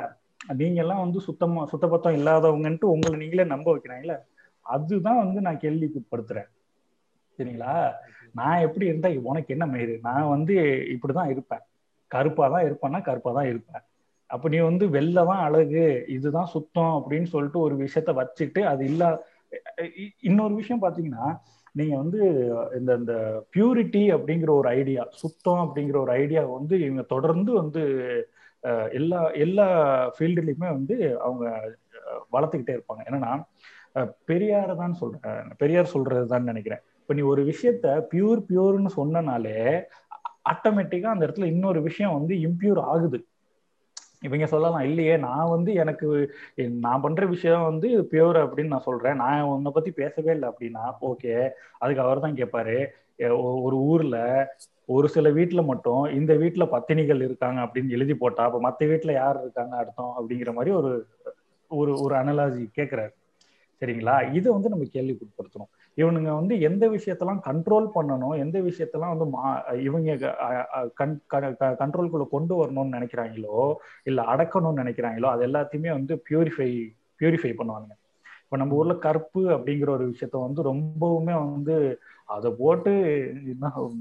[0.55, 4.17] நீங்க எல்லாம் வந்து சுத்தமா சுத்தபத்தம் இல்லாதவங்கன்ட்டு உங்களை நீங்களே நம்ப வைக்கிறாங்கல்ல.
[4.61, 6.49] அதுதான் வந்து நான் கேள்விக்குட்படுத்துறேன்
[7.37, 7.91] சரிங்களா?
[8.39, 9.95] நான் எப்படி இருந்தா உனக்கு என்ன மயிறு?
[10.07, 10.55] நான் வந்து
[10.95, 11.63] இப்படிதான் இருப்பேன்.
[12.11, 13.83] கருப்பா தான் இருப்பேன்னா கருப்பா தான் இருப்பேன்.
[14.29, 15.83] அப்ப நீ வந்து வெள்ளதான் அழகு
[16.15, 19.03] இதுதான் சுத்தம் அப்படின்னு சொல்லிட்டு ஒரு விஷயத்த வச்சுட்டு அது இல்ல
[20.29, 21.27] இன்னொரு விஷயம் பாத்தீங்கன்னா
[21.79, 22.19] நீங்க வந்து
[22.79, 23.13] இந்த இந்த
[23.55, 27.83] பியூரிட்டி அப்படிங்கிற ஒரு ஐடியா சுத்தம் அப்படிங்கிற ஒரு ஐடியா வந்து இவங்க தொடர்ந்து வந்து
[28.99, 29.67] எல்லா எல்லா
[30.15, 30.95] ஃபீல்டுலயுமே வந்து
[31.25, 31.45] அவங்க
[32.35, 33.01] வளர்த்துக்கிட்டே இருப்பாங்க.
[33.07, 33.31] என்னன்னா
[34.29, 35.49] பெரியார தான் சொல்றேன்.
[35.61, 36.83] பெரியார் சொல்றது தான் நினைக்கிறேன்.
[37.09, 39.59] இப்ப நீ ஒரு விஷயத்த பியூர் பியூர்னு சொன்னனாலே
[40.51, 43.19] ஆட்டோமேட்டிக்கா அந்த இடத்துல இன்னொரு விஷயம் வந்து இம்பியூர் ஆகுது.
[44.21, 46.07] இவங்க சொல்லலாம் இல்லையே நான் வந்து எனக்கு
[46.85, 49.15] நான் பண்ற விஷயம் வந்து பியூர் அப்படின்னு நான் சொல்றேன்.
[49.15, 51.33] நான் உன்னை பத்தி பேசவே இல்லை அப்படின்னா ஓகே
[51.79, 52.75] அதுக்கு அவர் தான் கேட்பாரு
[53.67, 54.17] ஒரு ஊர்ல
[54.89, 59.41] ஒரு சில வீட்டுல மட்டும் இந்த வீட்டுல பத்தினிகள் இருக்காங்க அப்படின்னு எழுதி போட்டா அப்ப மத்த வீட்டுல யார்
[59.41, 60.13] இருக்காங்க அர்த்தம்?
[60.17, 60.91] அப்படிங்கிற மாதிரி ஒரு
[61.71, 63.13] ஒரு ஒரு அனலாஜி கேட்கிறாரு
[63.81, 64.17] சரிங்களா?
[64.33, 65.71] இதை வந்து நம்ம கேள்விக்குட்படுத்தணும்.
[65.97, 69.43] இவனுங்க வந்து எந்த விஷயத்தெல்லாம் கண்ட்ரோல் பண்ணணும் எந்த விஷயத்தெல்லாம் வந்து மா
[69.81, 70.17] இவங்க
[71.81, 73.59] கண்ட்ரோல்குள்ள கொண்டு வரணும்னு நினைக்கிறாங்களோ
[74.03, 76.69] இல்ல அடக்கணும்னு நினைக்கிறாங்களோ அது எல்லாத்தையுமே வந்து பியூரிஃபை
[77.21, 77.91] பியூரிஃபை பண்ணுவாங்க
[78.43, 81.75] இப்ப நம்ம ஊர்ல கருப்பு அப்படிங்கிற ஒரு விஷயத்த வந்து ரொம்பவுமே வந்து
[82.29, 82.93] அதை போட்டு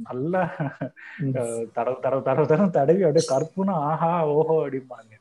[0.06, 0.42] நல்லா
[1.76, 5.12] தடவை தடவை தடவை தடவை தடவி அப்படியே கருப்புன்னு ஆஹா ஓஹோ அப்படிம்பாங்க.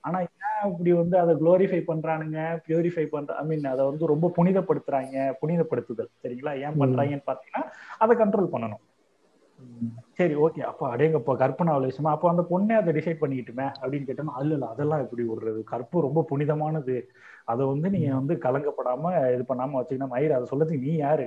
[0.00, 0.18] ஆனா
[0.60, 6.10] ஏன் அப்படி வந்து அதை குளோரிஃபை பண்றானுங்க பியூரிஃபை பண்ற ஐ மீன் அதை வந்து ரொம்ப புனிதப்படுத்துறாங்க புனிதப்படுத்துதல்.
[6.22, 6.52] சரிங்களா?
[6.66, 7.62] ஏன் பண்றாங்கன்னு பாத்தீங்கன்னா
[8.04, 8.82] அதை கண்ட்ரோல் பண்ணணும்.
[10.18, 14.36] சரி ஓகே அப்போ அடேங்கப்பா கற்பனை அவ்வளோ விஷயமா அப்போ அந்த பொண்ணே அதை டிசைட் பண்ணிக்கிட்டுமே அப்படின்னு கேட்டோம்னா
[14.40, 15.60] அல்ல இல்லை அதெல்லாம் எப்படி விடுறது?
[15.72, 16.96] கற்பு ரொம்ப புனிதமானது.
[17.52, 21.26] அதை வந்து நீங்க வந்து கலங்கப்படாம இது பண்ணாம வச்சுக்கணும் மயிர் அதை சொல்றதுக்கு நீ யாரு?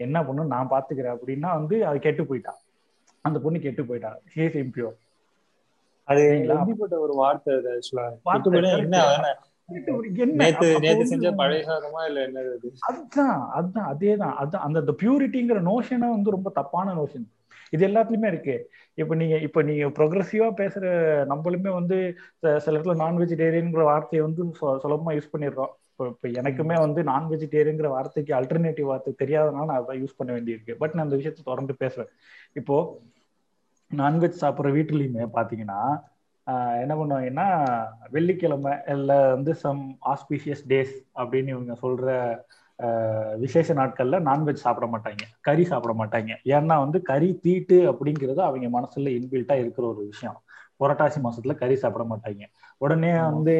[0.00, 0.52] என்ன பொண்ணு?
[0.54, 2.60] நான் பாத்துக்கிறேன் அப்படின்னா வந்து அது கெட்டு போயிட்டான்
[3.24, 4.96] அந்த பொண்ணு கெட்டு போயிட்டான் ஹீஸ் இம்பியூர்
[6.08, 6.22] அது
[6.54, 7.52] எப்படிப்பட்ட ஒரு வார்த்தை
[8.80, 8.98] என்ன
[10.38, 14.36] நேத்து நேத்து செஞ்ச பழைய சாதமா இல்ல என்னது அதுதான் அதுதான் அதேதான்.
[14.40, 17.24] அதுதான் அந்த பியூரிட்டிங்கிற நோஷனை வந்து ரொம்ப தப்பான நோஷன்
[17.72, 18.54] இது எல்லாத்துலயுமே இருக்கு.
[18.98, 20.84] இப்ப நீங்க இப்ப நீங்க ப்ரொக்ரெசிவா பேசுற
[21.32, 21.96] நம்மளுமே வந்து
[22.64, 24.44] சில இடத்துல நான் வெஜிடேரியன்ங்கிற வார்த்தையை வந்து
[24.84, 25.72] சுலபமா யூஸ் பண்ணிடுறோம்.
[25.90, 30.74] இப்போ இப்போ எனக்குமே வந்து நான் வெஜிடேரியன்ங்கிற வார்த்தைக்கு அல்டர்னேட்டிவ் வார்த்தை தெரியாதனால நான் அதான் யூஸ் பண்ண வேண்டியிருக்கு.
[30.82, 32.10] பட் நான் அந்த விஷயத்தை தொடர்ந்து பேசுறேன்
[32.52, 32.76] இப்போ
[33.90, 35.80] நான்வெஜ் சாப்பிட்ற வீட்டுலயுமே பாத்தீங்கன்னா
[36.46, 37.46] ஆஹ் என்ன பண்ணுவாங்கன்னா
[38.10, 42.10] வெள்ளிக்கிழமை இல்ல வந்து சம் ஆஸ்பீஷியஸ் டேஸ் அப்படின்னு இவங்க சொல்ற
[42.78, 45.22] ஆஹ் விசேஷ நாட்கள்ல நான்வெஜ் சாப்பிட மாட்டாங்க.
[45.40, 46.32] கறி சாப்பிட மாட்டாங்க.
[46.44, 50.42] ஏன்னா வந்து கறி தீட்டு அப்படிங்கிறது அவங்க மனசுல இன்பில்ட்டா இருக்கிற ஒரு விஷயம்.
[50.80, 52.42] புரட்டாசி மாசத்துல கறி சாப்பிட மாட்டாங்க.
[52.78, 53.54] உடனே வந்து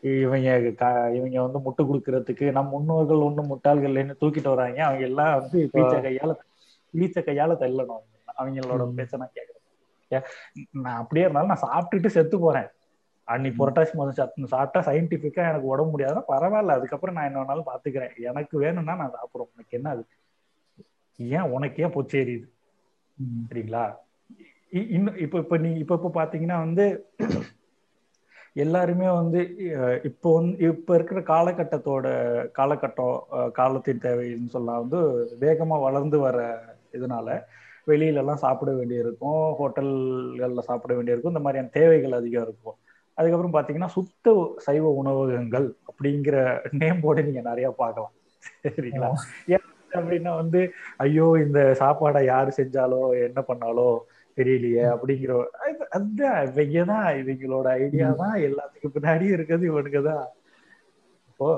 [0.00, 4.84] இவங்க க- இவங்க வந்து முட்டை கொடுக்கறதுக்கு நம் முன்னோர்கள் ஒண்ணும் முட்டாள்கள் இல்லைன்னு தூக்கிட்டு வராங்க.
[4.84, 6.32] அவங்க எல்லாம் வந்து பீச்ச கையால
[6.94, 8.04] பீச்ச கையால தள்ளணும்
[8.36, 8.82] அவங்களோட.
[8.98, 9.62] பேச்ச நான் கேக்குறேன்.
[10.10, 10.26] ஏ-
[10.76, 12.68] நான் அப்படியே இருந்தாலும் நான் சாப்பிட்டுட்டு செத்து போறேன்.
[13.28, 16.76] அன்னைக்கு புரட்டாசி மாதம் சாப்பிட்டு சயின்டிபிக்கா எனக்கு உடம்பு முடியாதுன்னா பரவாயில்ல.
[16.76, 18.14] அதுக்கப்புறம் நான் என்ன வேணாலும் பாத்துக்கிறேன்.
[18.22, 20.04] எனக்கு வேணும்னா நான் சாப்பிடுறேன் உனக்கு என்ன அது
[21.18, 22.46] ஏன் உனக்கு ஏன் பொச்சு எரியுது?
[23.18, 23.44] ம்.
[23.48, 23.84] சரிங்களா?
[24.72, 26.86] இ- இன்னும் இப்ப இப்ப நீ இப்ப இப்ப பாத்தீங்கன்னா வந்து
[28.54, 29.40] எல்லாருமே வந்து
[30.02, 32.06] இப்போ வந்து இப்ப இருக்கிற காலகட்டத்தோட
[32.58, 33.16] காலகட்டம்
[33.52, 35.00] காலத்தின் தேவைன்னு சொல்லலாம் வந்து
[35.40, 36.38] வேகமா வளர்ந்து வர
[36.92, 37.28] இதனால
[37.86, 39.54] வெளியில எல்லாம் சாப்பிட வேண்டியிருக்கும்.
[39.58, 41.32] ஹோட்டல்கள்ல சாப்பிட வேண்டியிருக்கும்.
[41.32, 42.74] இந்த மாதிரியான தேவைகள் அதிகம் இருக்கும்.
[43.14, 48.12] அதுக்கப்புறம் பாத்தீங்கன்னா சுத்த சைவ உணவகங்கள் அப்படிங்கிற நேம் போர்டு நீங்க நிறைய பார்க்கலாம்.
[48.62, 49.12] சரிங்களா?
[49.46, 49.58] ஏன்
[49.92, 53.98] அப்படின்னா வந்து ஐயோ இந்த சாப்பாடை யாரு செஞ்சாலோ என்ன பண்ணாலோ
[54.36, 58.40] தெரியலையே அப்படிங்கிற அது- அதுதான் இவங்க தான் இவங்களோட ஐடியா தான்.
[58.40, 60.26] எல்லாத்துக்கும் பின்னாடி இருக்கிறது இவனுக்கு தான்.
[61.38, 61.48] இப்போ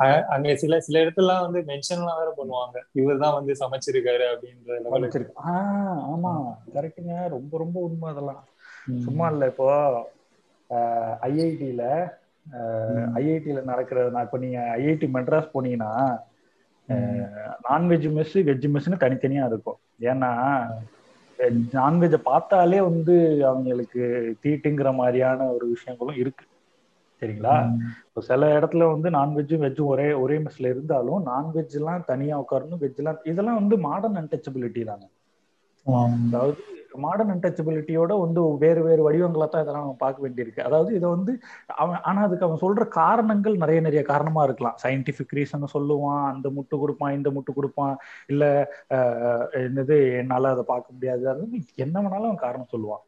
[0.00, 2.76] அ- அங்க சில சில இடத்துல வந்து மென்ஷன்லாம் வேற பண்ணுவாங்க.
[2.92, 4.80] இவர் தான் வந்து சமைச்சிருக்காரு அப்படின்ற
[5.46, 6.32] ஆஹ் ஆமா.
[6.74, 8.44] கரெக்டுங்க ரொம்ப ரொம்ப உண்மை அதெல்லாம்.
[8.98, 9.66] சும்மா இல்ல இப்போ
[11.22, 12.10] ஐஐடியில.
[13.14, 15.90] ஐஐடியில நடக்கிற நான் இப்போ நீங்க ஐஐடி மெட்ராஸ் போனீங்கன்னா.
[17.70, 19.78] நான்வெஜ் மெஸ் வெஜ் மெஸ்னு தனித்தனியா இருக்கும்.
[20.00, 20.30] ஏன்னா
[21.72, 24.02] நான்வெஜ்ஜை பார்த்தாலே வந்து அவங்களுக்கு
[24.42, 26.44] தீட்டுங்கிற மாதிரியான ஒரு விஷயங்களும் இருக்கு.
[27.22, 27.54] சரிங்களா?
[28.06, 33.00] இப்போ சில இடத்துல வந்து நான்வெஜ்ஜும் வெஜ்ஜும் ஒரே ஒரே மெஸ்ல இருந்தாலும் நான்வெஜ் எல்லாம் தனியா உட்காரணும் வெஜ்
[33.02, 35.06] எல்லாம் இதெல்லாம் வந்து மாடர்ன் அன்டச்சபிலிட்டி தாங்க.
[36.28, 36.60] அதாவது
[37.02, 40.66] மாடர்ன் அன்டச்சபிலிட்டியோட வந்து வேறு வேறு வடிவங்களா தான் இதெல்லாம் நம்ம பார்க்க வேண்டியிருக்கு.
[40.66, 41.32] அதாவது இதை வந்து
[41.76, 44.76] அவன் ஆனா அதுக்கு அவன் சொல்ற காரணங்கள் நிறைய நிறைய காரணமா இருக்கலாம்.
[44.82, 47.94] சயின்டிபிக் ரீசன் சொல்லுவான் அந்த முட்டு கொடுப்பான் இந்த முட்டு கொடுப்பான்
[48.28, 48.44] இல்ல
[48.96, 51.24] ஆஹ், என்னது என்னால அதை பார்க்க முடியாது.
[51.78, 53.04] என்ன வேணாலும் அவன் காரணம் சொல்லுவான்.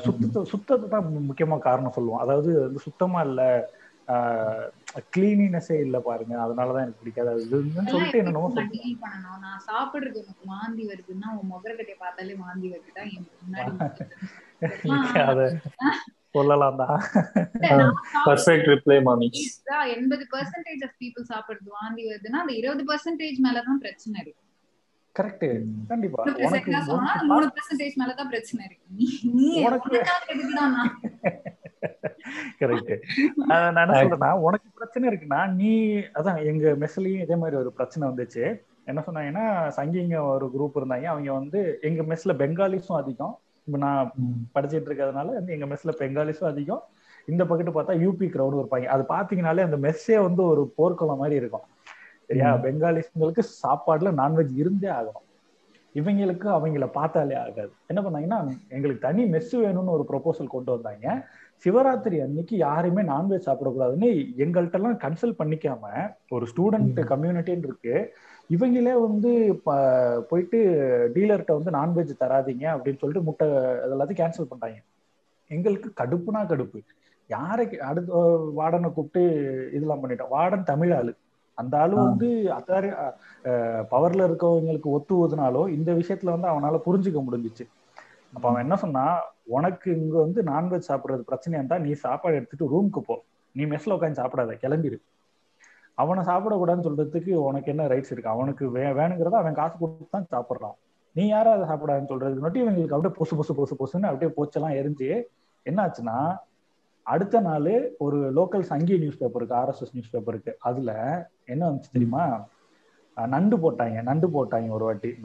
[0.00, 3.42] சுத்தத்தை சுத்தத்தை தான் மு- முக்கியமா காரணம் சொல்லுவான் அதாவது வந்து சுத்தமா இல்ல.
[5.12, 6.34] கிளீனினஸே இல்ல பாருங்க.
[6.44, 7.30] அதனாலதான் எனக்கு பிடிக்காது.
[7.30, 8.70] அது இதுன்னு சொல்லிட்டு என்னென்னமோ நான்
[9.04, 9.60] பண்ணணும்?
[9.68, 13.72] சாப்பிடுறது உனக்கு வாந்தி வருதுன்னா உன் முகரக்கட்டையை பார்த்தாலே வாந்தி வருதுடா என் முன்னாடி
[15.26, 15.40] அத
[16.34, 16.98] சொல்லலாம் தான்.
[18.26, 19.28] பர்ஃபெக்ட் ரிப்ளை மாமி
[19.94, 24.40] எண்பது பர்சன்டேஜ் ஆஃப் பீப்புள் சாப்பிடுறது வாந்தி வருதுன்னா அந்த இருபது பர்சன்டேஜ் மேலதான் பிரச்சனை இருக்கு.
[25.16, 25.46] கரெக்ட்
[25.88, 26.20] கண்டிப்பா.
[29.66, 29.88] உனக்கு
[32.60, 32.92] கரெக்ட்
[33.50, 35.72] நான் என்ன சொல்றேன்னா உனக்கு பிரச்சனை இருக்குன்னா நீ
[36.14, 38.44] அதான் எங்க மெஸ்லயும் இதே மாதிரி ஒரு பிரச்சனை வந்துச்சு.
[38.84, 39.44] என்ன சொன்னாங்கன்னா
[39.76, 41.04] சங்கிங்க ஒரு குரூப் இருந்தாங்க.
[41.04, 43.34] அவங்க வந்து எங்க மெஸ்ல பெங்காலிஸும் அதிகம்.
[43.66, 44.10] இப்ப நான்
[44.54, 46.82] படிச்சிட்டு இருக்கிறதுனால வந்து எங்க மெஸ்ல பெங்காலிஸும் அதிகம்.
[47.28, 51.66] இந்த பக்கத்து பார்த்தா யூபி கிரௌடும் இருப்பாங்க அது பாத்தீங்கன்னாலே அந்த மெஸ்ஸே வந்து ஒரு போர்க்குளம் மாதிரி இருக்கும்.
[52.32, 52.54] சரியா.
[52.56, 55.28] பெங்காலிஸ்ங்களுக்கு சாப்பாடுல நான்வெஜ் இருந்தே ஆகணும்.
[55.94, 57.70] இவங்களுக்கு அவங்கள பார்த்தாலே ஆகாது.
[57.86, 58.36] என்ன பண்ணாங்கன்னா
[58.68, 61.26] எங்களுக்கு தனி மெஸ் வேணும்னு ஒரு ப்ரொபோசல் கொண்டு வந்தாங்க.
[61.64, 64.08] சிவராத்திரி அன்னைக்கு யாருமே நான்வெஜ் சாப்பிடக்கூடாதுன்னு
[64.42, 65.90] எங்கள்கிட்ட எல்லாம் கன்சல்ட் பண்ணிக்காம
[66.28, 68.14] ஒரு ஸ்டூடெண்ட் கம்யூனிட்டின்னு இருக்கு.
[68.50, 69.60] இவங்களே வந்து
[70.30, 70.58] போயிட்டு
[71.14, 74.80] டீலர்கிட்ட வந்து நான்வெஜ் தராதீங்க அப்படின்னு சொல்லிட்டு முட்டை எல்லாத்தையும் கேன்சல் பண்ணிட்டாங்க.
[75.48, 76.80] எங்களுக்கு கடுப்புனா கடுப்பு.
[77.30, 78.12] யாரைக்கு அடுத்த
[78.54, 79.22] வார்டனை கூப்பிட்டு
[79.74, 80.32] இதெல்லாம் பண்ணிட்டோம்.
[80.32, 81.14] வார்டன் தமிழ் ஆளு.
[81.58, 81.94] அந்த ஆளு.
[82.02, 82.88] வந்து அத்தாரி
[83.92, 87.64] பவர்ல இருக்கவங்களுக்கு ஒத்து ஊதுனாலும் இந்த விஷயத்துல வந்து அவனால புரிஞ்சுக்க முடிஞ்சுச்சு.
[88.32, 89.04] அப்ப அவன் என்ன சொன்னா
[89.56, 93.16] உனக்கு இங்க வந்து நான்வெஜ் சாப்பிடுறது பிரச்சனையா இருந்தா நீ சாப்பாடு எடுத்துட்டு ரூமுக்கு போ.
[93.54, 94.98] நீ மெஸ்ல உட்காந்து சாப்பிடாத கிளம்பிடு
[95.98, 98.34] அவனை சாப்பிடக்கூடாதுன்னு சொல்றதுக்கு உனக்கு என்ன ரைட்ஸ் இருக்கு?
[98.34, 100.76] அவனுக்கு வே வேணுங்கிறத அவன் காசு கொடுத்து தான் சாப்பிடுறான்.
[101.16, 105.08] நீ யாரும் அதை சாப்பிடாதுன்னு சொல்றதுக்கு மட்டும் இவங்களுக்கு அப்படியே பொசு பொசு பொசு பொசுன்னு அப்படியே போச்செல்லாம் எரிஞ்சு
[105.66, 106.16] என்ன ஆச்சுன்னா
[107.02, 110.56] அடுத்த நாள் ஒரு லோக்கல் சங்கி நியூஸ் பேப்பர் இருக்கு ஆர்எஸ்எஸ் நியூஸ் பேப்பர் இருக்கு.
[110.60, 110.92] அதுல
[111.44, 112.48] என்ன வந்துச்சு தெரியுமா?
[113.26, 115.16] நண்டு போட்டாங்க நண்டு போட்டாங்க ஒரு வாட்டி.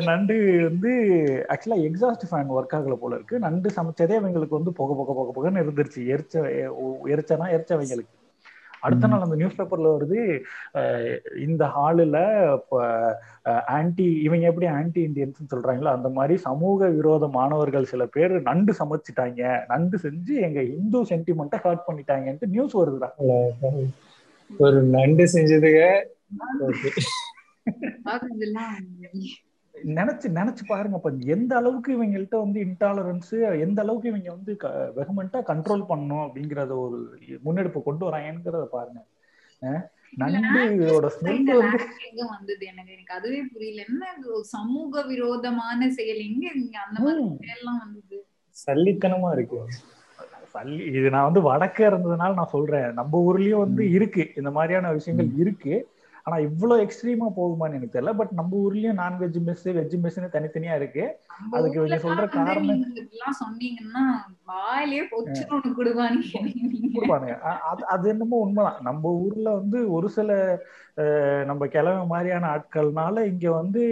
[0.00, 0.70] நண்டு.
[0.70, 0.90] வந்து
[1.48, 3.38] ஆக்சுவலா எக்ஸாஸ்ட் ஃபேன் ஒர்க் ஆகல போல இருக்கு.
[3.38, 6.00] நண்டு சமைச்சதே அவங்களுக்கு வந்து புகை புகை புகை புகைன்னு இருந்துருச்சு.
[6.14, 6.34] எரிச்ச
[7.14, 8.14] எரிச்சனா எரிச்சவங்களுக்கு
[8.80, 10.20] அடுத்த நாள் அந்த நியூஸ் பேப்பர்ல வருது
[11.46, 12.18] இந்த ஹாலில்
[13.76, 19.42] ஆன்டி இவங்க எப்படி ஆன்டி இந்தியன்ஸ் சொல்றாங்களோ அந்த மாதிரி சமூக விரோத மாணவர்கள் சில பேர் நண்டு சமைச்சிட்டாங்க.
[19.68, 23.10] நண்டு செஞ்சு எங்க இந்து சென்டிமெண்ட்டை ஹர்ட் பண்ணிட்டாங்கன்ட்டு நியூஸ் வருதுடா.
[24.50, 25.88] ஒரு நண்டு செஞ்சதுக்கு
[29.84, 34.56] நினைச்சு நினைச்சு பாருங்க அப்ப எந்த அளவுக்கு இவங்கள்ட்ட வந்து இன்டாலரன்ஸ் எந்த அளவுக்கு இவங்க வந்து
[34.96, 39.00] வெகமெண்டா கண்ட்ரோல் பண்ணணும் அப்படிங்கறத ஒரு முன்னெடுப்பு கொண்டு வராங்கிறத பாருங்க.
[41.16, 41.40] ஸ்மெல்
[42.08, 42.92] எங்க வந்தது எனக்கு?
[42.92, 43.84] எனக்கு அதுவே புரியல.
[43.88, 44.06] என்ன
[44.42, 46.22] சமூக விரோதமான செயல்.
[46.28, 47.38] எங்க அந்த மாதிரி ம்.
[47.40, 48.18] செயல்லாம் வந்தது?
[48.66, 49.60] சல்லித்தனமா இருக்கு.
[50.54, 52.92] சல்லி இது நான் வந்து வடக்க இருந்ததுனால நான் சொல்றேன்.
[52.92, 54.32] நம்ம ஊர்லயும் வந்து இருக்கு.
[54.36, 55.74] இந்த மாதிரியான விஷயங்கள் இருக்கு.
[56.26, 58.12] ஆனா இவ்வளவு எக்ஸ்ட்ரீமா போகுமான்னு எனக்கு தெரியல.
[58.20, 61.04] பட் நம்ம ஊர்லயும் நான்வெஜ் மெஸ் வெஜ் மெஸ்னு தனித்தனியா இருக்கு.
[61.56, 63.02] அதுக்கு ஊர்ல சொல்ற காரணம் நீங்க
[63.40, 64.04] சொன்னீங்கன்னா
[64.50, 65.00] வாயிலே
[67.14, 67.34] நீங்க
[67.70, 68.80] அது அது என்னமோ உண்மைதான்.
[68.80, 70.30] நம்ம ஊர்ல வந்து ஒரு சில
[71.44, 73.82] நம்ம கிழமை மாதிரியான ஆட்கள்னால இங்க வந்து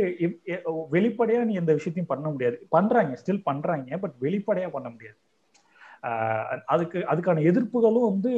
[0.95, 2.57] வெளிப்படையா நீ எந்த விஷயத்தையும் பண்ண முடியாது.
[2.69, 5.19] பண்றாங்க ஸ்டில் பண்றாங்க பட் வெளிப்படையா பண்ண முடியாது.
[6.73, 8.33] அதுக்கு அதுக்கான எதிர்ப்புகளும் வந்து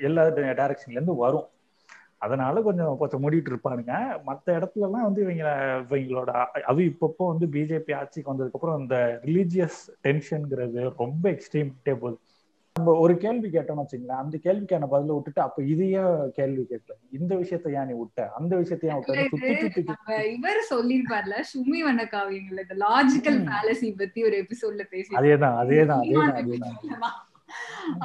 [0.00, 0.24] எல்லா
[0.60, 1.48] டைரக்ஷன்ல இருந்து வரும்.
[2.24, 3.94] அதனால கொஞ்சம் கொஞ்சம் மூடிட்டு இருப்பானுங்க.
[4.24, 5.46] மற்ற இடத்துல எல்லாம் வந்து இவங்க
[5.86, 6.30] இவங்களோட
[6.66, 12.18] அது இப்பப்போ வந்து பிஜேபி ஆட்சிக்கு வந்ததுக்கு அப்புறம் இந்த ரிலீஜியஸ் டென்ஷன்ங்கிறது ரொம்ப எக்ஸ்ட்ரீம்ட்டே போகுது.
[12.76, 16.00] நம்ம ஒரு கேள்வி கேட்டோம்னு வச்சுங்களேன் அந்த கேள்விக்கான பதில விட்டுட்டு அப்ப இதையே
[16.36, 18.22] கேள்வி கேட்கல இந்த விஷயத்த ஏன் நீ விட்ட?
[18.38, 19.26] அந்த விஷயத்த ஏன் விட்ட?
[19.26, 23.46] சுத்தி சுத்தி இவர் சொல்லிருப்பார்ல சுமி வண்ண காவியங்கள்ல இந்த லாஜிக்கல் ம்.
[23.48, 27.14] ஃபேலசி பத்தி ஒரு எபிசோட்ல பேசி அதேதான் அதேதான் அதேதான் அதேதான்.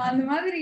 [0.04, 0.62] அந்த மாதிரி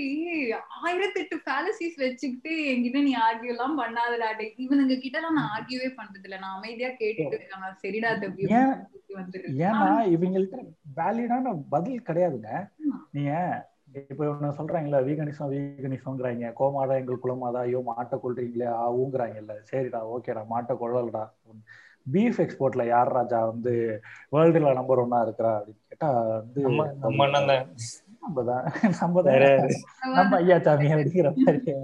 [0.80, 4.28] ஆயிரத்தெட்டு ஃபேலசிஸ் வச்சுக்கிட்டு என்கிட்ட நீ ஆர்கியூ எல்லாம் பண்ணாதடா.
[4.64, 7.70] இவனுங்க கிட்ட எல்லாம் நான் ஆர்கியூவே பண்றது இல்ல நான் அமைதியா கேட்டுட்டு இருக்காங்க.
[7.82, 8.46] சரிடா தம்பி.
[9.64, 10.56] ஏன்னா இவங்கள்ட்ட
[10.98, 12.50] வேலிடான பதில் கிடையாதுங்க.
[13.14, 13.32] நீங்க
[14.06, 16.48] இப்ப ஒண்ணு சொல்றாங்கல்ல வீகனிசம் வீகனிசம்ங்கிறாங்க.
[16.58, 19.54] கோமாதா எங்கள் குலமாதா ஐயோ மாட்டை கொள்றீங்களே ஆ ஊங்குறாங்கல்ல.
[19.70, 21.24] சரிடா ஓகேடா மாட்டை கொள்ளலடா
[22.06, 23.72] பீஃப் எக்ஸ்போர்ட்ல யார் ராஜா வந்து
[24.32, 26.64] வேர்ல்டுல நம்பர் ஒன்னா இருக்கிறா அப்படின்னு கேட்டா வந்து
[28.22, 28.64] நம்ம நம்ம அண்ணன் தான்
[29.00, 29.76] நம்ம தான் நம்ம வேற தான் யாரு?
[30.18, 31.74] நம்ம ஐயா சாமி அப்படிங்கிற மாதிரி.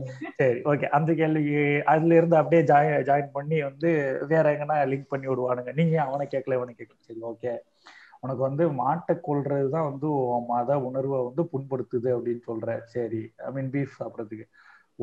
[0.41, 1.43] சரி ஓகே அந்த கேள்வி
[1.93, 3.91] அதுல இருந்து அப்படியே ஜாயின் ஜாயின் பண்ணி வந்து
[4.33, 5.73] வேற எங்கன்னா லிங்க் பண்ணி விடுவானுங்க.
[5.81, 6.99] நீங்க அவனை கேட்கல இவனை கேட்கல.
[7.09, 7.55] சரி ஓகே
[8.25, 10.11] உனக்கு வந்து மாட்டை கொள்றது தான் வந்து
[10.53, 12.77] மத உணர்வை வந்து புண்படுத்துது அப்படின்னு சொல்ற.
[12.95, 14.47] சரி ஐ மீன் பீஃப் சாப்பிட்றதுக்கு.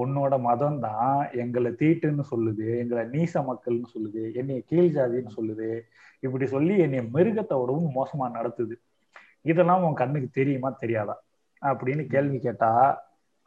[0.01, 5.69] உன்னோட மதம் தான் எங்களை தீட்டுன்னு சொல்லுது எங்களை நீச மக்கள்னு சொல்லுது என்னைய கீழ் ஜாதின்னு சொல்லுது.
[6.25, 8.75] இப்படி சொல்லி என்னைய மிருகத்தை விடவும் மோசமா நடத்துது.
[9.45, 11.15] இதெல்லாம் உன் கண்ணுக்கு தெரியுமா தெரியாதா?
[11.61, 12.69] அப்படின்னு கேள்வி கேட்டா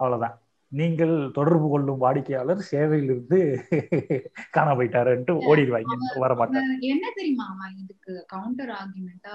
[0.01, 0.37] அவ்வளவுதான்.
[0.73, 3.39] நீங்கள் தொடர்பு கொள்ளும் வாடிக்கையாளர் சேவையிலிருந்து
[4.51, 9.35] காண போயிட்டாருன்ட்டு ஓடிடுவாங்க வரமாட்டார் என்ன தெரியுமா அவன் இதுக்கு கவுண்டர் ஆர்குமெண்டா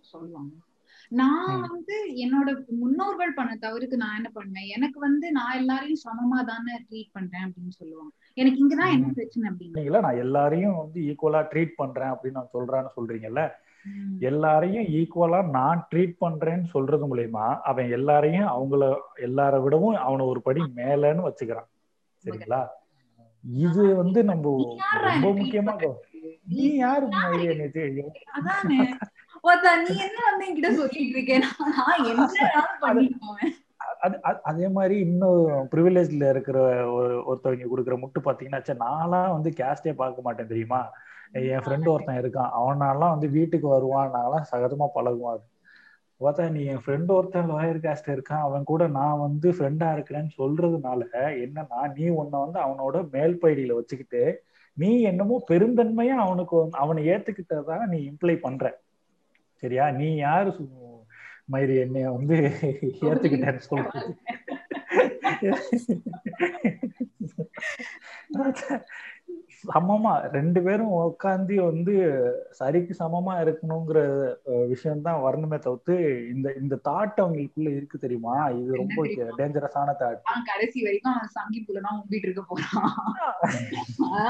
[0.00, 0.52] சொல்லுவாங்க.
[1.12, 1.60] நான்.
[1.68, 7.12] வந்து என்னோட முன்னோர்கள் பண்ண தவறுக்கு நான் என்ன பண்ணேன் எனக்கு வந்து நான் எல்லாரையும் சமமா தானே ட்ரீட்
[7.12, 8.12] பண்றேன் அப்படின்னு சொல்லுவாங்க.
[8.36, 9.10] எனக்கு இங்கதான் என்ன.
[9.12, 10.00] பிரச்சனை அப்படின்னு?
[10.00, 13.44] நான் எல்லாரையும் வந்து ஈக்குவலா ட்ரீட் பண்றேன் அப்படின்னு நான் சொல்றேன்னு சொல்றீங்கல்ல.
[14.20, 18.82] எல்லாரையும் ஈக்குவலா நான் ட்ரீட் பண்றேன்னு சொல்றது மூலயமா அவன் எல்லாரையும் அவங்கள
[19.20, 21.68] எல்லார விடவும் அவனை ஒரு படி மேலன்னு வச்சுக்கிறான்.
[22.24, 22.62] சரிங்களா?
[23.44, 24.50] இது வந்து நம்ம
[25.06, 25.74] ரொம்ப முக்கியமா?
[26.46, 27.06] நீ யாரு
[34.42, 40.46] அது மாதிரி இன்னும் ப்ரிவிலேஜ்ல இருக்கிற ஒரு ஒருத்தவங்க கொடுக்குற முட்டு பாத்தீங்கன்னா நான்லாம் வந்து கேஸ்டே பார்க்க மாட்டேன்
[40.46, 40.80] தெரியுமா?
[41.32, 42.50] என் ஃப்ரெண்டு ஒருத்தன் இருக்கான்.
[42.60, 44.12] அவனாலாம் வந்து வீட்டுக்கு வருவான்.
[44.16, 45.42] நான்லாம் சகஜமா பழகுவான்
[46.20, 48.44] பார்த்தா நீ என் ஃப்ரெண்டு ஒருத்தன் லாயர் கேஸ்ட் இருக்கான்.
[48.48, 51.00] அவன் கூட நான் வந்து ஃப்ரெண்டா இருக்கிறேன்னு சொல்றதுனால
[51.44, 54.22] என்னன்னா நீ உன்னை வந்து அவனோட மேல் பகுதியில வச்சுக்கிட்டு
[54.76, 58.64] நீ என்னமோ பெருந்தன்மையா அவனுக்கு அவனை ஏத்துக்கிட்டதா நீ இம்ப்ளை பண்ற.
[59.62, 59.90] சரியா?
[59.90, 60.52] நீ யாரு
[61.52, 62.36] மயிறு என்னைய வந்து
[63.08, 64.10] ஏத்துக்கிட்டேன்னு சொல்றது
[69.64, 71.92] சமமா ரெண்டு பேரும் உட்காந்து வந்து
[72.58, 73.98] சரிக்கு சமமா இருக்கணுங்கிற
[74.72, 75.94] விஷயம் தான் வரணுமே தவிர்த்து
[76.32, 78.34] இந்த இந்த தாட் அவங்களுக்குள்ள இருக்கு தெரியுமா?
[78.58, 78.98] இது ரொம்ப
[79.38, 80.20] டேஞ்சரஸான தாட்
[80.50, 82.90] கடைசி வரைக்கும் தான் உம்பிட்டு இருக்க போறான்.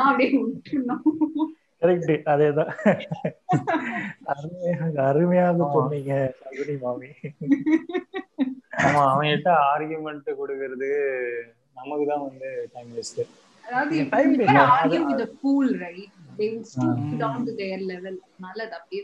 [0.03, 1.51] அப்படியே விட்டுணும்
[1.83, 2.73] கரெக்ட் அதேதான்.
[5.07, 7.11] அருமையாக சொன்னீங்க சகுனி மாமி.
[8.85, 10.91] ஆமா அவன்கிட்ட ஆர்கியூமெண்ட் கொடுக்கறது
[11.79, 13.23] நமக்கு தான் வந்து டைம் வேஸ்ட்
[13.65, 13.95] அதாவது.
[18.33, 19.03] அதனால அது அப்படியே.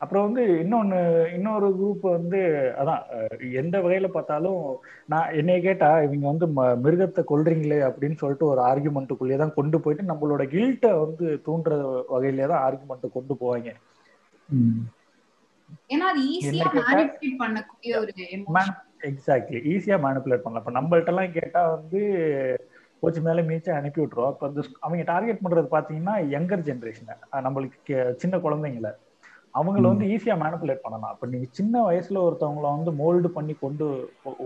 [0.00, 0.98] அப்புறம் வந்து இன்னொன்னு
[1.36, 2.40] இன்னொரு குரூப் வந்து
[2.80, 3.00] அதான்
[3.60, 4.60] எந்த வகையில பார்த்தாலும்
[5.08, 6.46] நான் என்னைய கேட்டா இவங்க வந்து
[6.84, 11.78] மிருகத்தை கொல்றீங்களே அப்படின்னு சொல்லிட்டு ஒரு ஆர்குமெண்ட்டுக்குள்ளேயே தான் கொண்டு போயிட்டு நம்மளோட கில்ட்டை வந்து தூண்டுற
[12.12, 13.72] வகையிலே தான் ஆர்குமெண்ட்டை கொண்டு போவாங்க.
[15.90, 18.76] ஏன்னா அது ஈஸியா மேனிபுலேட் பண்ணக்கூடிய ஒரு எமோஷன்
[19.10, 20.62] எக்ஸாக்ட்லி ஈஸியா மேனிப்புலேட் பண்ணலாம்.
[20.64, 22.00] இப்போ நம்மள்ட்ட எல்லாம் கேட்டா வந்து
[23.02, 27.14] கோச்சு மேல மீச்சா அனுப்பி விட்டுருவோம் இப்போ அந்த அவங்க டார்கெட் பண்றது பாத்தீங்கன்னா யங்கர் ஜென்ரேஷனை
[27.46, 28.90] நம்மளுக்கு சின்ன குழந்தைங்கள.
[29.54, 31.12] அவங்கள வந்து ஈஸியா மேனிப்புலேட் பண்ணலாம்.
[31.12, 33.86] அப்ப நீங்க சின்ன வயசுல ஒருத்தவங்கள வந்து மோல்டு பண்ணி கொண்டு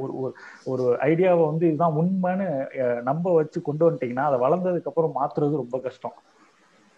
[0.03, 0.29] ஒரு
[0.73, 2.47] ஒரு ஐடியாவை வந்து இதுதான் உண்மைன்னு
[3.11, 6.17] நம்ப வச்சு கொண்டு வந்துட்டீங்கன்னா அதை வளர்ந்ததுக்கு அப்புறம் மாத்துறது ரொம்ப கஷ்டம்.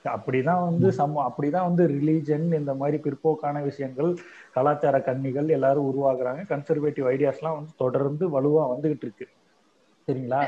[0.04, 4.10] அப்படிதான் வந்து சம அப்படிதான் வந்து ரிலீஜன் இந்த மாதிரி பிற்போக்கான விஷயங்கள்
[4.52, 6.42] கலாச்சார கன்னிகள் எல்லாரும் உருவாகுறாங்க.
[6.52, 9.26] கன்சர்வேட்டிவ் ஐடியாஸ் எல்லாம் வந்து தொடர்ந்து வலுவா வந்துகிட்டு இருக்கு.
[10.08, 10.40] சரிங்களா?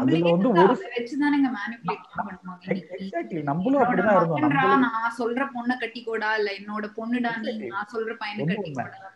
[0.00, 4.42] அதுல வந்து ஒரு வச்சுதானங்க மேனிபுலேட் பண்ணுவாங்க எக்ஸாக்ட்லி நம்மளும் அப்படிதான் இருந்தோம்.
[4.46, 6.30] நம்மளும் நான் சொல்ற பொண்ணை கட்டிக்கோடா?
[6.38, 7.54] இல்ல என்னோட பொண்ணுடா நீ?
[7.76, 9.12] நான் சொல்ற பையனை கட்டிக்கோடா?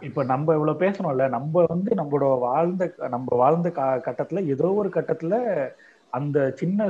[0.00, 3.68] இப்ப நம்ம இவ்வளவு பேசணும்ல நம்ம வந்து நம்மளோட வாழ்ந்த நம்ம வாழ்ந்த
[4.06, 5.34] கட்டத்துல ஏதோ ஒரு கட்டத்துல
[6.16, 6.80] அந்த சின்ன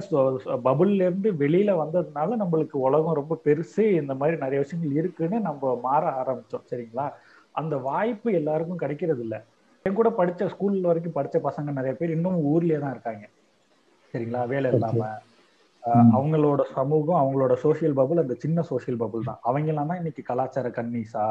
[0.65, 6.03] பபுள்ல இருந்து வெளியில வந்ததுனால நம்மளுக்கு உலகம் ரொம்ப பெருசு இந்த மாதிரி நிறைய விஷயங்கள் இருக்குன்னு நம்ம மாற
[6.21, 7.07] ஆரம்பிச்சோம் சரிங்களா?
[7.55, 9.37] அந்த வாய்ப்பு எல்லாருக்கும் கிடைக்கிறது இல்ல.
[9.85, 13.25] என் கூட படிச்ச ஸ்கூல் வரைக்கும் படிச்ச பசங்க நிறைய பேர் இன்னும் ஊர்லயே தான் இருக்காங்க
[14.15, 14.43] சரிங்களா?
[14.53, 15.03] வேலை இல்லாம.
[16.15, 19.41] அவங்களோட சமூகம் அவங்களோட சோசியல் பபுள் அந்த சின்ன சோசியல் பபுள் தான்.
[19.43, 21.25] அவங்க எல்லாம் தான் இன்னைக்கு கலாச்சார கன்னிசா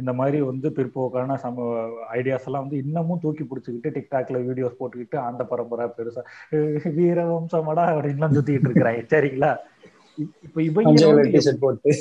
[0.00, 1.66] இந்த மாதிரி வந்து பிற்போக்கான சம
[2.12, 6.22] ஐடியாஸ் எல்லாம் வந்து இன்னமும் தூக்கி பிடிச்சிக்கிட்டு டிக்டாக்ல வீடியோஸ் போட்டுக்கிட்டு ஆண்ட பரம்பரை பெருசா
[6.98, 9.02] வீரவம்சமடா அப்படின்லாம் சுத்திக்கிட்டு இருக்கிறாங்க.
[9.14, 9.52] சரிங்களா?
[10.46, 11.92] இப்ப இவங்க போட்டு.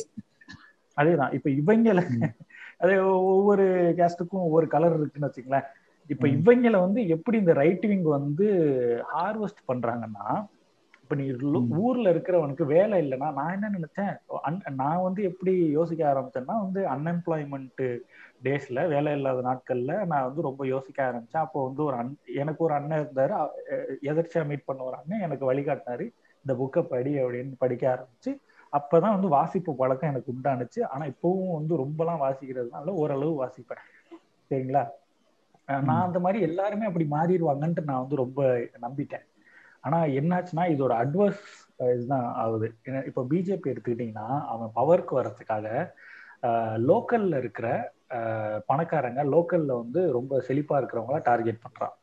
[0.97, 1.33] அதேதான்.
[1.37, 1.99] இப்ப இவங்கள
[2.77, 2.95] அதே
[3.33, 3.65] ஒவ்வொரு
[3.97, 5.67] கேஸ்டுக்கும் ஒவ்வொரு கலர் இருக்குன்னு வச்சுங்களேன்.
[6.09, 8.47] இப்ப இவங்கள வந்து எப்படி இந்த ரைட் விங் வந்து
[9.15, 10.27] ஹார்வெஸ்ட் பண்றாங்கன்னா
[11.09, 11.27] இப்ப நீ
[11.77, 14.15] ஊர்ல இருக்கிறவனுக்கு வேலை இல்லைன்னா நான் என்ன நினைச்சேன்?
[14.71, 17.81] நான் வந்து எப்படி யோசிக்க ஆரம்பிச்சேன்னா வந்து அன்எம்ப்ளாய்மெண்ட்
[18.43, 21.45] டேஸ்ல வேலை இல்லாத நாட்கள்ல நான் வந்து ரொம்ப யோசிக்க ஆரம்பிச்சேன்.
[21.45, 23.33] அப்போ வந்து ஒரு அன் எனக்கு ஒரு அண்ணன் இருந்தாரு.
[24.11, 26.05] எதிர்ச்சியா மீட் பண்ண ஒரு அண்ணன் எனக்கு வழிகாட்டினாரு.
[26.45, 28.33] இந்த புக்கை படி அப்படின்னு படிக்க ஆரம்பிச்சு
[28.73, 30.81] அப்பதான் வந்து வாசிப்பு பழக்கம் எனக்கு உண்டானுச்சு.
[30.85, 33.83] ஆனா இப்பவும் வந்து ரொம்பலாம் வாசிக்கிறதுனால ஓரளவு வாசிப்பேன்.
[34.51, 34.85] சரிங்களா?
[35.87, 38.41] நான் அந்த மாதிரி எல்லாருமே அப்படி மாறிடுவாங்கன்ட்டு நான் வந்து ரொம்ப
[38.85, 39.25] நம்பிட்டேன்.
[39.83, 41.45] ஆனா என்னாச்சுன்னா இதோட அட்வர்ஸ்
[41.93, 42.67] இதுதான் ஆகுது.
[43.09, 45.67] இப்போ பிஜேபி எடுத்துக்கிட்டீங்கன்னா அவன் பவருக்கு வர்றதுக்காக
[46.89, 47.67] லோக்கல்ல இருக்கிற
[48.69, 51.95] பணக்காரங்க லோக்கல்ல வந்து ரொம்ப செழிப்பா இருக்கிறவங்கள டார்கெட் பண்றான்.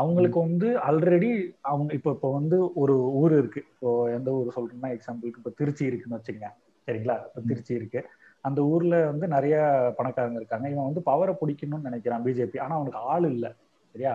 [0.00, 1.30] அவங்களுக்கு வந்து ஆல்ரெடி
[1.70, 3.60] அவங்க இப்போ இப்போ வந்து ஒரு ஊர் இருக்கு.
[3.72, 6.50] இப்போ எந்த ஊர் சொல்றேன்னா எக்ஸாம்பிளுக்கு இப்போ திருச்சி இருக்குன்னு வச்சுக்கங்க.
[6.88, 7.16] சரிங்களா?
[7.28, 8.02] இப்போ திருச்சி இருக்கு.
[8.48, 9.56] அந்த ஊர்ல வந்து நிறைய
[9.98, 10.66] பணக்காரங்க இருக்காங்க.
[10.74, 13.50] இவன் வந்து பவரை பிடிக்கணும்னு நினைக்கிறான் பிஜேபி ஆனா அவனுக்கு ஆள் இல்லை.
[13.94, 14.14] சரியா?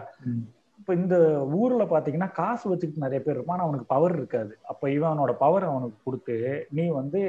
[0.80, 1.16] இப்ப இந்த
[1.60, 4.54] ஊர்ல பாத்தீங்கன்னா காசு வச்சுக்கிட்டு நிறைய பேர் இருப்பான் ஆனா அவனுக்கு பவர் இருக்காது.
[4.62, 6.36] அப்ப இவனோட பவர் அவனுக்கு கொடுத்து
[6.72, 7.22] நீ வந்து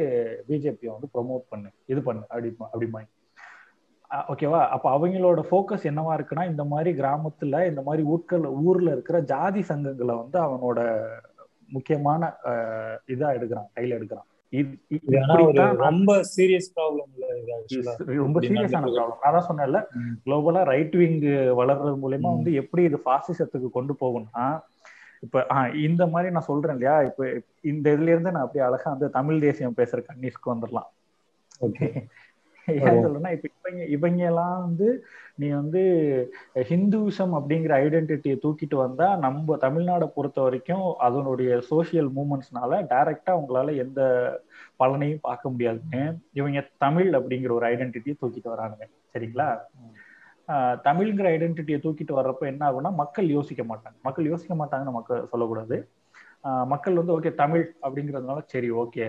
[0.48, 3.00] பிஜேபியை வந்து ப்ரொமோட் பண்ணு இது பண்ணு அப்படி அப்படிமா
[4.32, 9.60] ஓகேவா அப்ப அவங்களோட ஃபோக்கஸ் என்னவா இருக்குன்னா இந்த மாதிரி கிராமத்துல இந்த மாதிரி ஊட்கள் ஊர்ல இருக்கிற ஜாதி
[9.60, 10.78] சங்கங்களை வந்து அவனோட
[11.68, 12.30] முக்கியமான
[13.14, 14.28] இதா எடுக்கிறான் கையில எடுக்கிறான்.
[15.84, 17.10] ரொம்ப சீரியஸ் ப்ராப்ளம்
[18.18, 19.80] ரொம்ப சீரியஸான ப்ராப்ளம் நான் தான் சொன்னேன்ல
[20.26, 21.18] குளோபலா ரைட் விங்
[21.60, 24.46] வளர்றது மூலயமா வந்து எப்படி இது பாசிசத்துக்கு கொண்டு போகும்னா
[25.22, 27.02] இப்ப ஆஹ் இந்த மாதிரி நான் சொல்றேன் இல்லையா?
[27.02, 27.22] இப்ப
[27.64, 30.88] இந்த இதுல இருந்து நான் அப்படியே அழகா வந்து தமிழ் தேசியம் பேசுற கன்னிஸ்க்கு வந்துடலாம்.
[31.60, 31.86] ஓகே.
[32.74, 34.86] ஏன் சொல்றேன்னா இப்ப இவங்க இவங்க எல்லாம் வந்து
[35.34, 35.82] நீ வந்து
[36.70, 44.00] ஹிந்துவிசம் அப்படிங்கிற ஐடென்டிட்டியை தூக்கிட்டு வந்தா நம்ம தமிழ்நாடை பொறுத்த வரைக்கும் அதனுடைய சோசியல் மூமெண்ட்ஸ்னால டைரக்டா உங்களால எந்த
[44.80, 46.02] பலனையும் பார்க்க முடியாதுன்னு
[46.32, 48.84] இவங்க தமிழ் அப்படிங்கிற ஒரு ஐடென்டிட்டியை தூக்கிட்டு வரானுங்க.
[49.14, 49.48] சரிங்களா?
[50.86, 53.96] தமிழ்ங்கிற ஐடென்டிட்டியை தூக்கிட்டு வர்றப்ப என்ன ஆகும்னா மக்கள் யோசிக்க மாட்டாங்க.
[54.06, 55.78] மக்கள் யோசிக்க மாட்டாங்கன்னு மக்கள் சொல்லக்கூடாது
[56.72, 59.04] மக்கள் வந்து ஓகே தமிழ் அப்படிங்கிறதுனால சரி ஓகே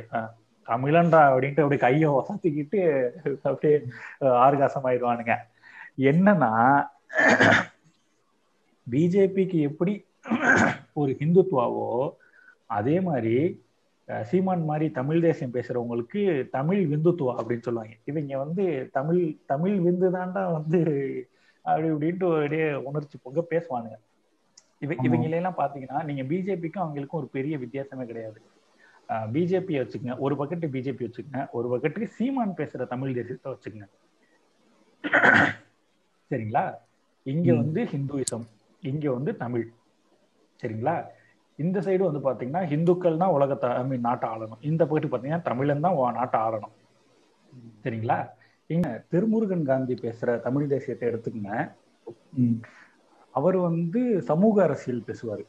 [0.72, 2.80] தமிழன்டா அப்படின்ட்டு அப்படியே கையை வசத்திக்கிட்டு
[3.50, 3.76] அப்படியே
[4.46, 5.36] ஆர்காசம் ஆயிடுவானுங்க
[6.10, 6.52] என்னன்னா
[8.88, 9.94] பிஜேபிக்கு எப்படி
[10.94, 11.88] ஒரு ஹிந்துத்வாவோ
[12.78, 13.36] அதே மாதிரி
[14.30, 17.96] சீமான் மாதிரி தமிழ் தேசியம் பேசுறவங்களுக்கு தமிழ் விந்துத்துவா அப்படின்னு சொல்லுவாங்க.
[18.06, 18.64] இவங்க வந்து
[18.98, 20.80] தமிழ் தமிழ் விந்து தாண்டா வந்து
[21.66, 23.98] அப்படி இப்படின்ட்டு அப்படியே உணர்ச்சி பொங்க பேசுவானுங்க.
[24.84, 28.40] இவ இவங்களெல்லாம் பாத்தீங்கன்னா நீங்க பிஜேபிக்கும் அவங்களுக்கும் ஒரு பெரிய வித்தியாசமே கிடையாது.
[29.36, 30.16] பிஜேபி வச்சுக்கங்க.
[30.26, 31.42] ஒரு பக்கெட்டு பிஜேபி வச்சுக்கங்க.
[31.58, 33.88] ஒரு பக்கெட்டுக்கு சீமான் பேசுற தமிழ் தேசியத்தை வச்சுக்கங்க.
[36.32, 36.64] சரிங்களா?
[37.24, 38.48] இங்க வந்து ஹிந்துவிசம்
[38.92, 39.66] இங்க வந்து தமிழ்.
[40.62, 40.96] சரிங்களா?
[41.64, 44.62] இந்த சைடு வந்து பாத்தீங்கன்னா ஹிந்துக்கள் தான் உலகத்தை ஐ மீன் நாட்டை ஆளணும்.
[44.70, 46.76] இந்த பக்கத்து பாத்தீங்கன்னா தமிழன் தான் நாட்டை ஆளணும்.
[47.84, 48.20] சரிங்களா?
[48.68, 51.54] இங்க திருமுருகன் காந்தி பேசுற தமிழ் தேசியத்தை எடுத்துக்கங்க.
[53.40, 55.46] அவர் வந்து சமூக அரசியல் பேசுவாரு.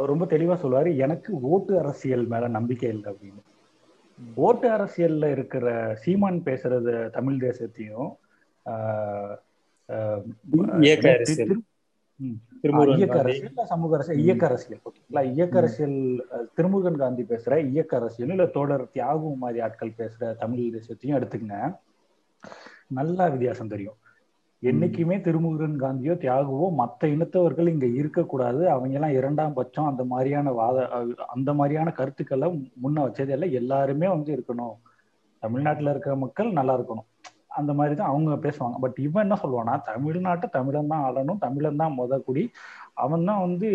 [0.00, 3.42] அவர் ரொம்ப தெளிவா சொல்லுவாரு எனக்கு ஓட்டு அரசியல் மேல நம்பிக்கை இல்லை அப்படின்னு.
[4.34, 8.10] ஓட்டு அரசியல்ல இருக்கிற சீமான் பேசுறது தமிழ் தேசத்தையும்
[10.80, 11.62] இயக்க அரசியல்.
[13.64, 14.80] சமூக அரசியல் இயக்க அரசியல்.
[14.84, 15.22] ஓகேங்களா?
[15.24, 15.98] இயக்க அரசியல்
[16.56, 21.78] திருமுருகன் காந்தி பேசுற இயக்க அரசியல் இல்ல தோழர் தியாகு மாதிரி ஆட்கள் பேசுற தமிழ் தேசத்தையும் எடுத்துக்கங்க.
[22.86, 23.98] நல்லா வித்தியாசம் தெரியும்.
[24.62, 28.62] என்னைக்குமே திருமுருகன் காந்தியோ தியாகுவோ மற்ற இனத்தவர்கள் இங்க இருக்கக்கூடாது.
[28.70, 30.86] அவங்க எல்லாம் இரண்டாம் பட்சம் அந்த மாதிரியான வாத
[31.34, 32.48] அந்த மாதிரியான கருத்துக்களை
[32.84, 34.74] முன்ன வச்சது எல்லாம் எல்லாருமே வந்து இருக்கணும்.
[35.42, 37.08] தமிழ்நாட்டுல இருக்கிற மக்கள் நல்லா இருக்கணும்.
[37.58, 38.76] அந்த மாதிரி தான் அவங்க பேசுவாங்க.
[38.78, 41.40] பட் இவன் என்ன சொல்லுவானா தமிழ்நாட்டை தமிழன் தான் ஆளணும்.
[41.46, 42.44] தமிழன் தான் முத குடி.
[43.04, 43.68] அவன் தான் வந்து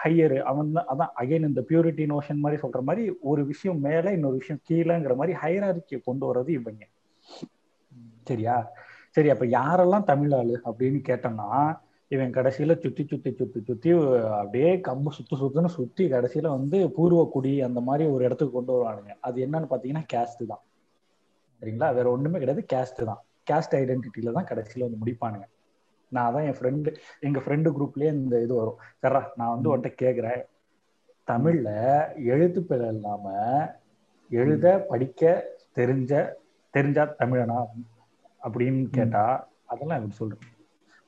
[0.00, 4.36] ஹையர் அவன் தான் அதான் அகைன் இந்த பியூரிட்டி நோஷன் மாதிரி சொல்ற மாதிரி ஒரு விஷயம் மேல இன்னொரு
[4.42, 6.82] விஷயம் கீழேங்கிற மாதிரி ஹையராரிக்கியை கொண்டு வர்றது இவங்க.
[8.28, 8.56] சரியா?
[9.10, 13.90] சரி அப்ப யாரெல்லாம் தமிழ் ஆளு அப்படின்னு கேட்டோம்னா இவன் கடைசியில சுத்தி சுத்தி சுத்தி சுத்தி
[14.38, 19.14] அப்படியே கம்பு சுத்து சுத்துன்னு சுத்தி கடைசியில வந்து பூர்வக்குடி அந்த மாதிரி ஒரு இடத்துக்கு கொண்டு வருவானுங்க.
[19.20, 20.62] அது என்னன்னு பாத்தீங்கன்னா கேஸ்ட் தான்.
[21.62, 21.94] சரிங்களா?
[21.94, 22.66] வேற ஒண்ணுமே கிடையாது.
[22.72, 23.22] கேஸ்ட் தான்.
[23.50, 25.46] கேஸ்ட் ஐடென்டிட்டியில தான் கடைசியில வந்து முடிப்பானுங்க.
[26.08, 28.78] நான் அதான் என் ஃப்ரெண்டு எங்க ஃப்ரெண்டு குரூப்லயே இந்த இது வரும்.
[29.02, 30.42] சரா நான் வந்து உன்கிட்ட கேக்குறேன்.
[31.26, 31.70] தமிழ்ல
[32.24, 33.32] எழுத்து பிழை இல்லாம
[34.30, 36.32] எழுத படிக்க தெரிஞ்ச
[36.70, 37.58] தெரிஞ்சா தமிழனா?
[38.46, 39.24] அப்படின்னு கேட்டா
[39.72, 40.44] அதெல்லாம் எப்படி சொல்றேன்.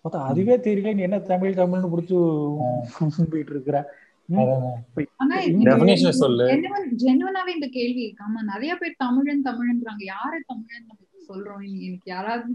[0.04, 2.18] பார்த்தா அதுவே தெரியல நீ என்ன தமிழ் தமிழ்னு புடிச்சு
[3.32, 3.78] போயிட்டு இருக்கிற.
[7.04, 10.86] ஜெனுவனாவே இந்த கேள்வி ஆமா நிறைய பேர் தமிழன் தமிழன்றாங்க யாரு தமிழன்
[11.28, 11.64] சொல்றோம்?
[11.86, 12.50] எனக்கு யாராவது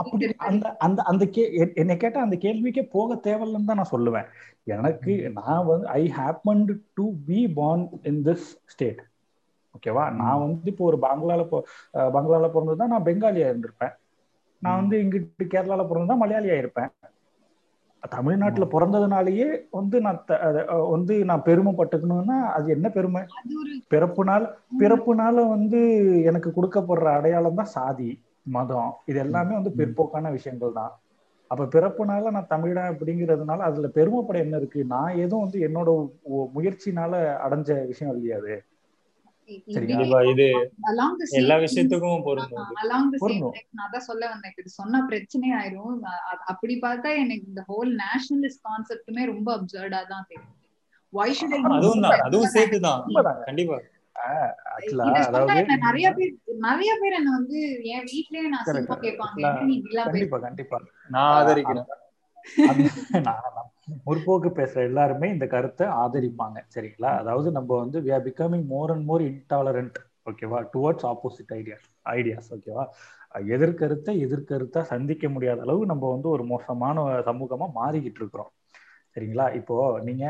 [0.00, 1.42] அப்படி அந்த அந்த அந்த கே
[1.74, 4.28] என்னை கேட்ட அந்த கேள்விக்கே போக தேவையில்லைன்னு தான் நான் சொல்லுவேன்.
[4.74, 6.64] எனக்கு நான் வந்து I happen
[6.98, 7.80] to be born
[8.10, 9.00] in this state
[9.82, 10.04] ஓகேவா?
[10.18, 11.42] நான் வந்து இப்போ ஒரு பங்களால
[12.14, 13.94] பங்களால பிறந்ததுதான் நான் பெங்காலியா இருந்திருப்பேன்.
[14.62, 16.90] நான் வந்து இங்கிட்டு கேரளால பிறந்ததா மலையாளியா இருப்பேன்.
[18.12, 20.20] தமிழ்நாட்டுல பிறந்ததுனாலயே வந்து நான்
[20.90, 23.22] வந்து நான் பெருமைப்பட்டுக்கணும்னா அது என்ன பெருமை?
[23.92, 24.42] பிறப்புனால
[24.80, 25.80] பிறப்புனால வந்து
[26.24, 28.10] எனக்கு கொடுக்கப்படுற அடையாளம் தான் சாதி
[28.46, 28.92] மதம்.
[29.06, 30.92] இது எல்லாமே வந்து பிற்போக்கான விஷயங்கள் தான்.
[31.50, 34.80] அப்ப பிறப்புனால நான் தமிழன் அப்படிங்கிறதுனால அதுல பெருமைப்பட என்ன இருக்கு?
[34.86, 35.90] நான் எதுவும் வந்து என்னோட
[36.56, 37.12] முயற்சினால
[37.46, 38.38] அடைஞ்ச விஷயம் இல்லையா
[40.80, 41.68] எல்லா விஷயத்துக்கும்
[43.70, 44.52] நான் தான் சொல்ல வந்தேன்.
[44.56, 46.00] இது சொன்னா பிரச்சனை ஆயிரும்.
[46.46, 50.56] அப்படி பார்த்தா எனக்கு இந்த ஹோல் நேஷனலிஸ்ட் கான்செப்டுமே ரொம்ப அப்சர்டா தான் தெரியும்
[55.78, 58.64] நிறைய பேர் நிறைய பேர் என்ன வந்து என் வீட்லயே நான்
[59.00, 59.42] கேட்பாங்க?
[60.04, 60.80] கண்டிப்பா கண்டிப்பா.
[61.08, 61.84] நான் ஆதரிக்கிறேன்.
[62.68, 63.70] அந்த- நான் நான்
[64.06, 67.10] முற்போக்கு பேசுற எல்லாருமே இந்த கருத்தை ஆதரிப்பாங்க சரிங்களா?
[67.20, 69.98] அதாவது நம்ம வந்து we are becoming more and more intolerant
[70.30, 72.84] ஓகேவா டுவர்ட்ஸ் ஆப்போசிட் ஐடியாஸ் ஐடியாஸ் ஓகேவா
[73.54, 76.96] எதிர்கருத்தை எதிர்கருத்தா சந்திக்க முடியாத அளவு நம்ம வந்து ஒரு மோசமான
[77.28, 78.50] சமூகமா மாறிக்கிட்டு இருக்கிறோம்
[79.16, 79.46] சரிங்களா?
[79.58, 79.76] இப்போ
[80.06, 80.24] நீங்க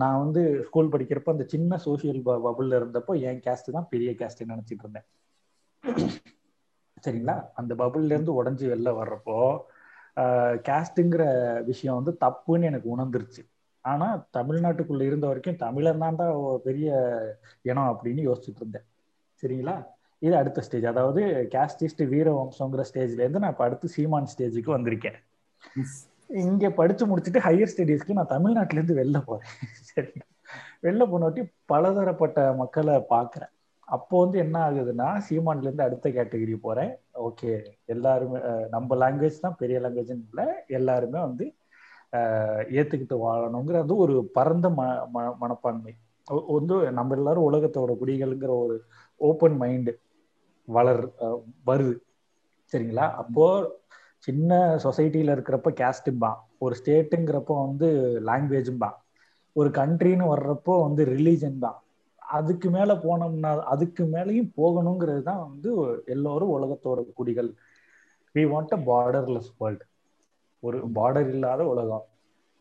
[0.00, 4.84] நான் வந்து ஸ்கூல் படிக்கிறப்ப அந்த சின்ன சோசியல் பபுள்ல இருந்தப்போ என் கேஸ்ட் தான் பெரிய கேஸ்ட் நினைச்சிட்டு
[4.84, 5.08] இருந்தேன்
[7.04, 7.36] சரிங்களா?
[7.58, 9.38] அந்த பபுள்ல இருந்து உடஞ்சி வெளில வர்றப்போ
[10.68, 11.22] கேஸ்ட்டுங்கிற
[11.64, 13.42] விஷயம் வந்து தப்புன்னு எனக்கு உணர்ந்துருச்சு.
[13.84, 16.88] ஆனா தமிழ்நாட்டுக்குள்ள இருந்த வரைக்கும் தமிழன் தான்டா ஒரு பெரிய
[17.62, 18.86] இனம் அப்படின்னு யோசிச்சுட்டு இருந்தேன்.
[19.42, 19.76] சரிங்களா?
[20.18, 21.22] இது அடுத்த ஸ்டேஜ் அதாவது
[21.54, 25.18] கேஸ்டிஸ்ட் வீர வம்சங்கிற ஸ்டேஜ்ல இருந்து நான் இப்ப அடுத்து சீமான் ஸ்டேஜுக்கு வந்திருக்கேன்.
[26.42, 29.48] இங்க படிச்சு முடிச்சுட்டு ஹையர் ஸ்டடீஸ்க்கு நான் தமிழ்நாட்டுல இருந்து வெளில போறேன்.
[29.90, 30.12] சரி
[30.82, 33.52] வெளில போனவாட்டி பலதரப்பட்ட மக்களை பாக்குறேன்.
[33.88, 36.92] அப்போ வந்து என்ன ஆகுதுன்னா சீமான்ல இருந்து அடுத்த கேட்டகரி போறேன்.
[37.14, 37.52] ஓகே.
[37.86, 38.38] எல்லாருமே
[38.70, 40.46] நம்ம லாங்குவேஜ் தான் பெரிய லாங்குவேஜ்னு இல்லை.
[40.78, 41.46] எல்லாருமே வந்து
[42.78, 44.80] ஏற்றுக்கிட்டு வாழணுங்கிற வந்து ஒரு பரந்த ம
[45.42, 45.92] மனப்பான்மை.
[46.56, 48.76] வந்து நம்ம எல்லாரும் உலகத்தோட குடிகள்ங்கிற ஒரு
[49.20, 49.92] ஓப்பன் மைண்டு
[50.68, 51.02] வளர்
[51.66, 51.94] வருது.
[52.72, 53.06] சரிங்களா?
[53.22, 53.46] அப்போ
[54.24, 54.50] சின்ன
[54.84, 57.88] சொசைட்டில இருக்கிறப்ப கேஸ்ட்டும்பா ஒரு ஸ்டேட்டுங்கிறப்போ வந்து
[58.28, 58.90] லாங்குவேஜும்பா
[59.56, 61.78] ஒரு கண்ட்ரின்னு வர்றப்போ வந்து ரிலீஜன் தான்.
[62.32, 65.70] அதுக்கு மேல போனோம்னா அதுக்கு மேலேயும் போகணுங்கிறது தான் வந்து
[66.14, 67.50] எல்லோரும் உலகத்தோட குடிகள்.
[68.34, 69.84] We want a borderless world
[70.62, 72.06] ஒரு பார்டர் இல்லாத உலகம்.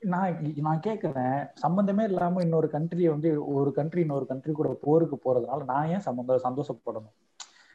[0.02, 5.68] நான் நான் கேட்குறேன் சம்மந்தமே இல்லாம இன்னொரு கண்ட்ரியை வந்து ஒரு கண்ட்ரி இன்னொரு கண்ட்ரி கூட போருக்கு போறதுனால
[5.70, 7.16] நான் ஏன் சம்மந்த சந்தோஷப்படணும்?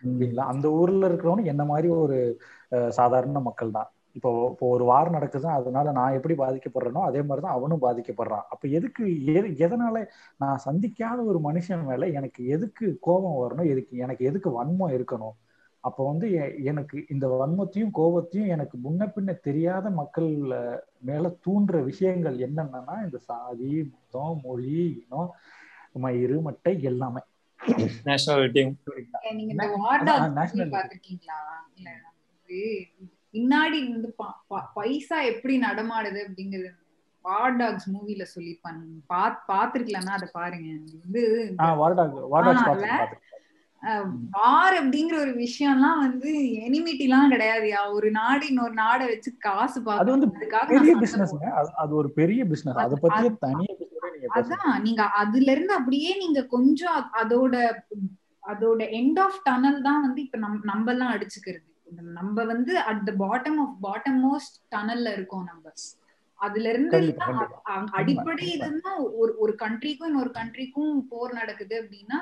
[0.03, 2.19] இல்லைங்களா அந்த ஊர்ல இருக்கிறவனு என்ன மாதிரி ஒரு
[2.97, 7.57] சாதாரண மக்கள் தான் இப்போ இப்போ ஒரு வார் நடக்குது அதனால நான் எப்படி பாதிக்கப்படுறேனோ அதே மாதிரி தான்
[7.59, 8.47] அவனும் பாதிக்கப்படுறான்.
[8.53, 9.03] அப்ப எதுக்கு
[9.39, 9.97] எது எதனால
[10.41, 13.71] நான் சந்திக்காத ஒரு மனுஷன் மேல எனக்கு எதுக்கு கோபம் வரணும்?
[13.73, 15.37] எதுக்கு எனக்கு எதுக்கு வன்மம் இருக்கணும்?
[15.85, 16.29] அப்போ வந்து
[16.71, 20.31] எனக்கு இந்த வன்மத்தையும் கோபத்தையும் எனக்கு முன்ன பின்ன தெரியாத மக்கள்
[21.01, 25.31] மேல தூண்டுற விஷயங்கள் என்னென்னன்னா இந்த சாதி மதம் மொழி இனம்
[26.05, 27.23] மயிறு மட்டை எல்லாமே.
[28.09, 28.75] நேஷனாலிட்டியும்
[33.37, 34.11] வந்து பின்னாடி வந்து
[34.77, 36.71] பைசா எப்படி நடமாடுது அப்படிங்கிறது
[37.25, 40.69] வார் டாக்ஸ் மூவில சொல்லிருப்பாங்க பாத் பாத்துருக்கலாம்னா அதை பாருங்க.
[40.97, 41.23] வந்து
[44.37, 46.31] வார் அப்படிங்கிற ஒரு விஷயம்லாம் வந்து
[46.63, 49.79] எனிமிட்டிலாம் கிடையாதுயா ஒரு நாடு இன்னொரு நாடை வச்சு காசு
[50.71, 51.49] பெரிய பிசினஸ்ங்க
[51.81, 53.75] அது ஒரு பெரிய பிசினஸ் அதை பிசினஸ் நீங்க
[54.31, 54.83] பேசணும் அதான்.
[54.83, 57.55] நீங்க அதுல இருந்து அப்படியே நீங்க கொஞ்சம் அதோட
[58.43, 61.67] அதோட எண்ட் ஆஃப் டனல் தான் வந்து இப்ப நம் நம்ம எல்லாம் அடிச்சுக்கிறது.
[62.17, 65.73] நம்ம வந்து at the bottom of bottom most டனல்ல இருக்கோம் நம்ம
[66.41, 66.97] அதுல இருந்து
[67.97, 68.47] அடிப்படை.
[68.55, 72.19] இதுன்னா ஒரு ஒரு கண்ட்ரிக்கும் இன்னொரு கண்ட்ரிக்கும் போர் நடக்குது அப்படின்னா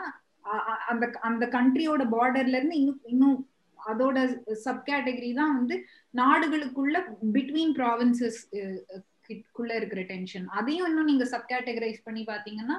[0.89, 3.39] அந்த அந்த கண்ட்ரியோட பார்டர்ல இருந்து இன்னும் இன்னும்
[3.79, 4.19] அதோட
[4.65, 5.77] சப் கேட்டகரி தான் வந்து
[6.15, 6.97] நாடுகளுக்குள்ள
[7.35, 8.39] பிட்வீன் ப்ராவின்சஸ்
[9.55, 12.77] குள்ள இருக்கிற டென்ஷன் அதையும் இன்னும் நீங்க சப் கேட்டகரைஸ் பண்ணி பாத்தீங்கன்னா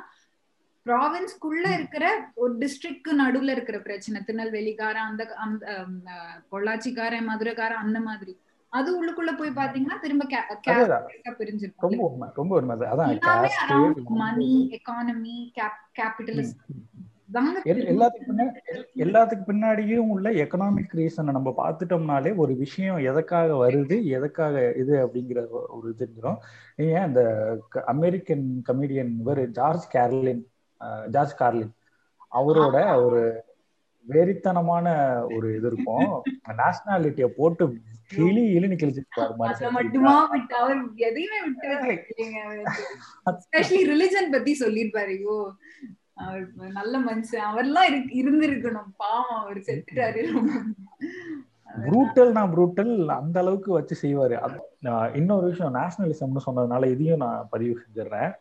[0.85, 2.05] ப்ராவின்ஸ்குள்ள இருக்கிற
[2.41, 4.17] ஒரு டிஸ்ட்ரிக்ட்க்கு நடுவுல இருக்கிற பிரச்சனை.
[4.27, 5.65] திருநெல்வேலிக்காரன் அந்த அந்த
[6.53, 8.33] பொள்ளாச்சிக்காரன் மதுரைக்காரன் அந்த மாதிரி.
[8.73, 10.25] அது உள்ளுக்குள்ள போய் பாத்தீங்கன்னா திரும்ப
[11.39, 11.85] பிரிஞ்சிருக்கும்.
[11.87, 12.75] ரொம்ப உண்மை ரொம்ப உண்மை.
[12.93, 13.11] அதான்
[14.23, 15.37] மணி எக்கானமி
[15.99, 16.61] கேபிட்டலிஸ்ட்
[17.91, 18.43] எல்லாத்துக்கு
[19.03, 25.39] எல்லாத்துக்கு பின்னாடியும் உள்ள எக்கனாமிக் ரீசனை நம்ம பார்த்துட்டோம்னாலே ஒரு விஷயம் எதற்காக வருது எதற்காக இது அப்படிங்கிற
[25.75, 26.39] ஒரு இது தெரிஞ்சிடும்
[26.75, 27.21] நீங்க அந்த
[27.93, 30.43] அமெரிக்கன் கமெடியன் இவர் ஜார்ஜ் கேர்லின்
[31.07, 31.73] ஜார்ஜ் கார்லின்.
[32.39, 33.21] அவரோட ஒரு
[34.07, 34.87] வெறித்தனமான
[35.35, 36.09] ஒரு இது இருக்கும்.
[36.61, 37.63] நேஷனாலிட்டிய போட்டு
[38.15, 39.31] கிளி இழுன்னு கிழிச்சிருப்பாரு
[44.35, 45.37] பத்தி சொல்லிருப்பாரு ஐயோ
[46.25, 46.43] அவர்
[46.79, 47.45] நல்ல மனுஷன்.
[47.51, 47.87] அவர்லாம்
[48.19, 48.91] இருந்திருக்கணும்.
[48.97, 50.23] பாவம் அவர் செத்துட்டாரு.
[51.91, 54.35] ப்ரூட்டல் நான் ப்ரூட்டல் அந்த அளவுக்கு வச்சு செய்வாரு.
[55.13, 58.33] இன்னொரு விஷயம் நேஷனலிசம்னு சொன்னதுனால இதையும் நான் பதிவு செஞ்சிடறேன்.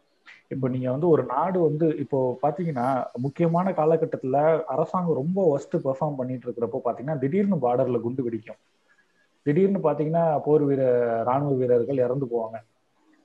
[0.53, 2.87] இப்போ நீங்க வந்து ஒரு நாடு வந்து இப்போ பாத்தீங்கன்னா
[3.25, 4.39] முக்கியமான காலகட்டத்துல
[4.75, 8.61] அரசாங்கம் ரொம்ப ஒஸ்ட் பெர்ஃபார்ம் பண்ணிட்டு இருக்கிறப்போ பாத்தீங்கன்னா திடீர்னு பார்டர்ல குண்டு வெடிக்கும்.
[9.47, 10.83] திடீர்னு பாத்தீங்கன்னா போர் வீர
[11.29, 12.59] ராணுவ வீரர்கள் இறந்து போவாங்க.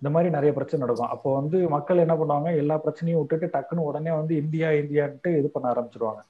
[0.02, 1.14] இந்த மாதிரி நிறைய பிரச்சனை நடக்கும்.
[1.16, 2.50] அப்போ வந்து மக்கள் என்ன பண்ணுவாங்க?
[2.62, 6.22] எல்லா பிரச்சனையும் விட்டுட்டு டக்குன்னு உடனே வந்து இந்தியா இந்தியான்ட்டு இது பண்ண ஆரம்பிச்சிருவாங்க.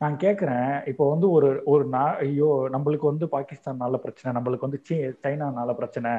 [0.00, 4.96] நான் கேட்குறேன் இப்போ வந்து ஒரு ஒரு நா ஐயோ நம்மளுக்கு வந்து பாகிஸ்தான்னால பிரச்சனை நம்மளுக்கு வந்து சீ
[5.24, 6.10] சைனானால பிரச்சனை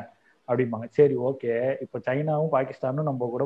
[0.47, 0.87] அப்படிம்பாங்க.
[0.97, 1.53] சரி ஓகே.
[1.83, 3.45] இப்போ சைனாவும் பாகிஸ்தானும் நம்ம கூட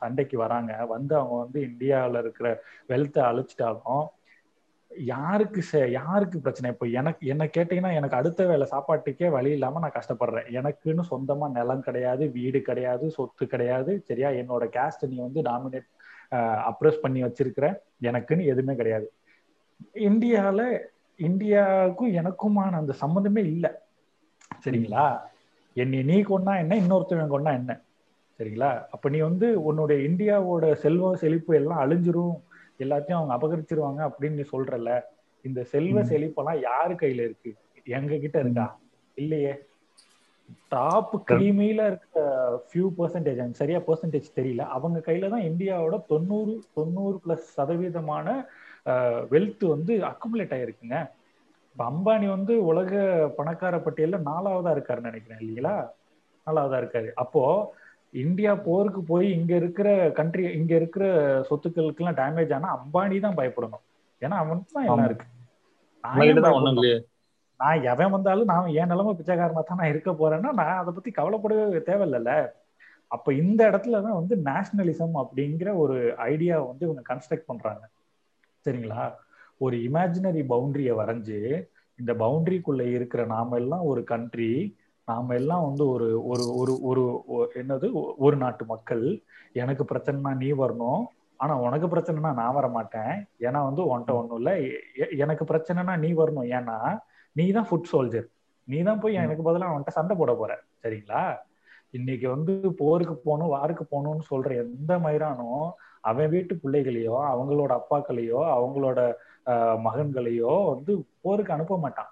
[0.00, 0.72] சண்டைக்கு வராங்க.
[0.94, 2.48] வந்து அவங்க வந்து இந்தியாவில் இருக்கிற
[2.92, 4.04] வெல்த்தை அழிச்சிட்டாலும்
[5.12, 6.70] யாருக்கு யாருக்கு பிரச்சனை?
[6.74, 10.48] இப்போ எனக்கு என்ன கேட்டீங்கன்னா எனக்கு அடுத்த வேலை சாப்பாட்டுக்கே வழி இல்லாமல் நான் கஷ்டப்படுறேன்.
[10.58, 13.92] எனக்குன்னு சொந்தமாக நிலம் கிடையாது வீடு கிடையாது சொத்து கிடையாது.
[14.08, 14.30] சரியா?
[14.40, 15.88] என்னோட கேஸ்ட் நீ வந்து டாமினேட்
[16.70, 17.66] அப்ரஸ் பண்ணி வச்சிருக்கிற
[18.10, 19.08] எனக்குன்னு எதுவுமே கிடையாது.
[20.10, 20.66] இந்தியாவில்
[21.28, 23.70] இந்தியாவுக்கும் எனக்குமான அந்த சம்மந்தமே இல்லை.
[24.64, 25.06] சரிங்களா?
[25.76, 27.72] என்னை நீ கொண்டா என்ன இன்னொருத்தவன் கொண்டா என்ன?
[28.40, 28.70] சரிங்களா?
[28.90, 32.36] அப்ப நீ வந்து உன்னுடைய இந்தியாவோட செல்வம் செழிப்பு எல்லாம் அழிஞ்சிரும்
[32.80, 34.92] எல்லாத்தையும் அவங்க அபகரிச்சிருவாங்க அப்படின்னு நீ சொல்றல
[35.44, 37.50] இந்த செல்வ செழிப்பெல்லாம் யாரு கையில இருக்கு?
[37.86, 38.66] எங்க கிட்ட இருக்கா?
[39.16, 39.52] இல்லையே.
[40.68, 42.18] டாப் கிரீமியில இருக்க
[42.68, 44.62] ஃபியூ பர்சன்டேஜ் எனக்கு சரியா பர்சன்டேஜ் தெரியல.
[44.76, 48.26] அவங்க கையில தான் இந்தியாவோட தொண்ணூறு தொண்ணூறு பிளஸ் சதவீதமான
[49.30, 50.96] வெல்த் வந்து அக்குமுலேட் ஆயிருக்குங்க.
[51.72, 52.90] இப்ப அம்பானி வந்து உலக
[53.36, 55.74] பணக்கார பட்டியல்ல நாலாவதா இருக்காருன்னு நினைக்கிறேன் இல்லைங்களா?
[56.46, 57.08] நாலாவதா இருக்காரு.
[57.14, 57.42] அப்போ
[58.14, 61.04] இந்தியா போருக்கு போய் இங்க இருக்கிற கண்ட்ரி இங்க இருக்கிற
[61.50, 63.84] சொத்துக்களுக்கு எல்லாம் டேமேஜ் ஆனா அம்பானி தான் பயப்படணும்.
[64.22, 65.26] ஏன்னா அவனுக்கு தான் எல்லாம் இருக்கு?
[67.60, 71.82] நான் எவன் வந்தாலும் நான் என் நிலைமை பிச்சைக்காரனா தான் நான் இருக்க போறேன்னா நான் அதை பத்தி கவலைப்படவே
[71.88, 72.32] தேவையில்லைல்ல.
[73.10, 75.96] அப்ப இந்த இடத்துலதான் வந்து நேஷனலிசம் அப்படிங்கிற ஒரு
[76.28, 77.82] ஐடியா வந்து இவங்க கன்ஸ்ட்ரக்ட் பண்றாங்க.
[78.66, 79.02] சரிங்களா?
[79.60, 81.38] ஒரு இமேஜினரி பவுண்டரியை வரைஞ்சு
[81.98, 84.52] இந்த பவுண்டரிக்குள்ள இருக்கிற நாம எல்லாம் ஒரு கண்ட்ரி
[85.08, 87.02] நாம எல்லாம் வந்து ஒரு ஒரு ஒரு ஒரு
[87.54, 87.86] என்னது
[88.18, 89.04] ஒரு நாட்டு மக்கள்.
[89.52, 91.02] எனக்கு பிரச்சனைனா நீ வரணும்.
[91.36, 94.50] ஆனா உனக்கு பிரச்சனைனா நான் வர மாட்டேன் ஏன்னா வந்து உன்ட்ட ஒண்ணும் இல்ல.
[95.16, 96.48] எனக்கு பிரச்சனைனா நீ வரணும்.
[96.58, 96.76] ஏன்னா
[97.36, 98.28] நீ தான் ஃபுட் சோல்ஜர்
[98.68, 100.52] நீ தான் போய் எனக்கு பதிலாக அவன்கிட்ட சண்டை போட போற.
[100.82, 101.22] சரிங்களா?
[101.90, 105.64] இன்னைக்கு வந்து போருக்கு போகணும் வாருக்கு போகணும்னு சொல்ற எந்த மயிரானும்
[106.00, 109.00] அவன் வீட்டு பிள்ளைகளையோ அவங்களோட அப்பாக்களையோ அவங்களோட
[109.86, 110.92] மகன்களையோ வந்து
[111.24, 112.10] போருக்கு அனுப்ப மாட்டான்.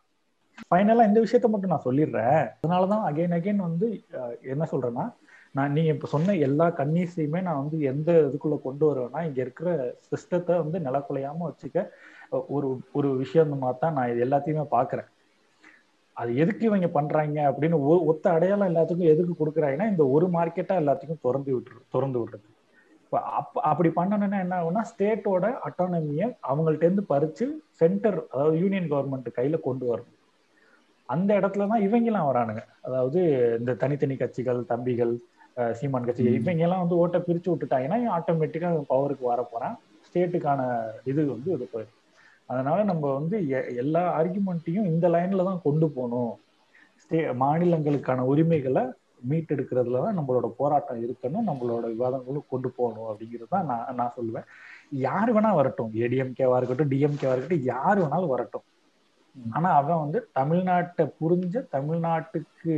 [0.71, 2.43] ஃபைனலா இந்த விஷயத்த மட்டும் நான் சொல்லிடுறேன்.
[2.61, 3.87] அதனாலதான் அகைன் அகைன் வந்து
[4.53, 5.05] என்ன சொல்றேன்னா
[5.55, 9.71] நான் நீங்க இப்ப சொன்ன எல்லா கன்னிஸையுமே நான் வந்து எந்த இதுக்குள்ள கொண்டு வருவேன்னா இங்க இருக்கிற
[10.11, 11.87] சிஸ்டத்தை வந்து நிலக்குலையாம வச்சுக்க
[12.57, 15.09] ஒரு ஒரு விஷயம் தான் நான் இது எல்லாத்தையுமே பாக்குறேன்.
[16.17, 17.77] அது எதுக்கு இவங்க பண்றாங்க அப்படின்னு
[18.11, 22.47] ஒத்த அடையாளம் எல்லாத்துக்கும் எதுக்கு கொடுக்குறாங்கன்னா இந்த ஒரு மார்க்கெட்டா எல்லாத்துக்கும் திறந்து விட்டுரு திறந்து விடுறது.
[23.11, 27.47] இப்போ அப் அப்படி பண்ணணும்னா என்ன ஆகும்னா ஸ்டேட்டோட அட்டானமியை அவங்கள்ட்ட இருந்து பறிச்சு
[27.81, 30.19] சென்டர் அதாவது யூனியன் கவர்மெண்ட் கையில கொண்டு வரணும்.
[31.09, 32.63] அந்த இடத்துல தான் இவங்கெல்லாம் வரானுங்க.
[32.87, 33.21] அதாவது
[33.61, 35.15] இந்த தனித்தனி கட்சிகள் தம்பிகள்
[35.79, 39.73] சீமான் கட்சிகள் இவங்க எல்லாம் வந்து ஓட்டை பிரிச்சு விட்டுட்டாங்கன்னா ஆட்டோமேட்டிக்கா பவருக்கு வர
[40.07, 40.61] ஸ்டேட்டுக்கான
[41.13, 41.99] இது வந்து இது போயிடும்.
[42.49, 43.37] அதனால நம்ம வந்து
[43.83, 46.33] எல்லா ஆர்குமெண்ட்டையும் இந்த லைன்ல தான் கொண்டு போகணும்.
[47.03, 48.85] ஸ்டே மாநிலங்களுக்கான உரிமைகளை
[49.31, 54.49] மீட்டெடுக்கிறதுல தான் நம்மளோட போராட்டம் இருக்கணும் நம்மளோட விவாதங்களும் கொண்டு போகணும் அப்படிங்கிறது தான் நான் நான் சொல்லுவேன்.
[55.07, 55.93] யார் வேணா வரட்டும்.
[56.05, 58.67] ஏடிஎம்கேவா இருக்கட்டும் டிஎம்கேவா இருக்கட்டும் யார் வேணாலும் வரட்டும்.
[59.57, 62.73] ஆனா அவன் வந்து தமிழ்நாட்டை புரிஞ்ச தமிழ்நாட்டுக்கு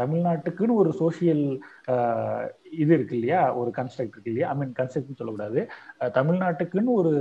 [0.00, 1.42] தமிழ்நாட்டுக்குன்னு ஒரு சோசியல்
[2.82, 3.40] இது இருக்கு இல்லையா?
[3.60, 4.48] ஒரு கன்ஸ்ட்ரக்ட் இருக்கு இல்லையா?
[4.52, 5.60] ஐ மீன் கன்ஸ்ட்ரக்ட் சொல்லக்கூடாது.
[6.18, 7.12] தமிழ்நாட்டுக்குன்னு ஒரு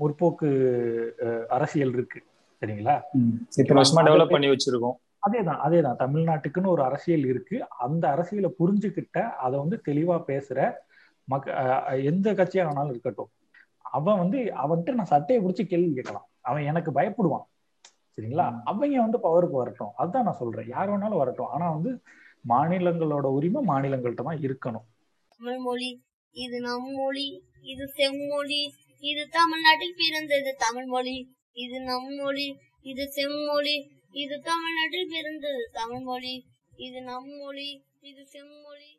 [0.00, 0.50] முற்போக்கு
[1.56, 2.20] அரசியல் இருக்கு.
[2.62, 2.96] சரிங்களா?
[3.60, 4.96] இத்தனை வருஷமா டெவலப் பண்ணி வச்சிருக்கோம்.
[5.26, 5.98] அதேதான் அதேதான்.
[5.98, 7.68] தமிழ்நாட்டுக்குன்னு ஒரு அரசியல் இருக்கு.
[7.68, 10.74] அந்த அரசியலை புரிஞ்சுக்கிட்ட அதை வந்து தெளிவா பேசுற
[11.24, 11.54] மக்க
[12.02, 13.30] எந்த கட்சியா வேணாலும் இருக்கட்டும்.
[13.80, 16.28] அவன் வந்து அவன்கிட்ட நான் சட்டையை பிடிச்சி கேள்வி கேட்கலாம்.
[16.40, 17.46] அவன் எனக்கு பயப்படுவான்.
[18.18, 18.60] சரிங்களா?
[18.64, 19.92] அவங்க வந்து பவருக்கு வரட்டும்.
[19.94, 20.68] அதுதான் நான் சொல்றேன்.
[20.68, 21.46] யார் வேணாலும் வரட்டும்.
[21.46, 22.02] ஆனா வந்து
[22.48, 24.86] மாநிலங்களோட உரிமை மாநிலங்கள்ட்ட தான் இருக்கணும்.
[25.28, 32.58] தமிழ் மொழி இது நம் மொழி இது செம்மொழி இது தமிழ்நாட்டில் பிறந்தது தமிழ் மொழி இது நம் மொழி
[32.80, 36.34] இது செம்மொழி இது தமிழ்நாட்டில் பிறந்தது தமிழ் மொழி
[36.76, 37.68] இது நம் மொழி
[38.00, 38.90] இது செம்மொழி.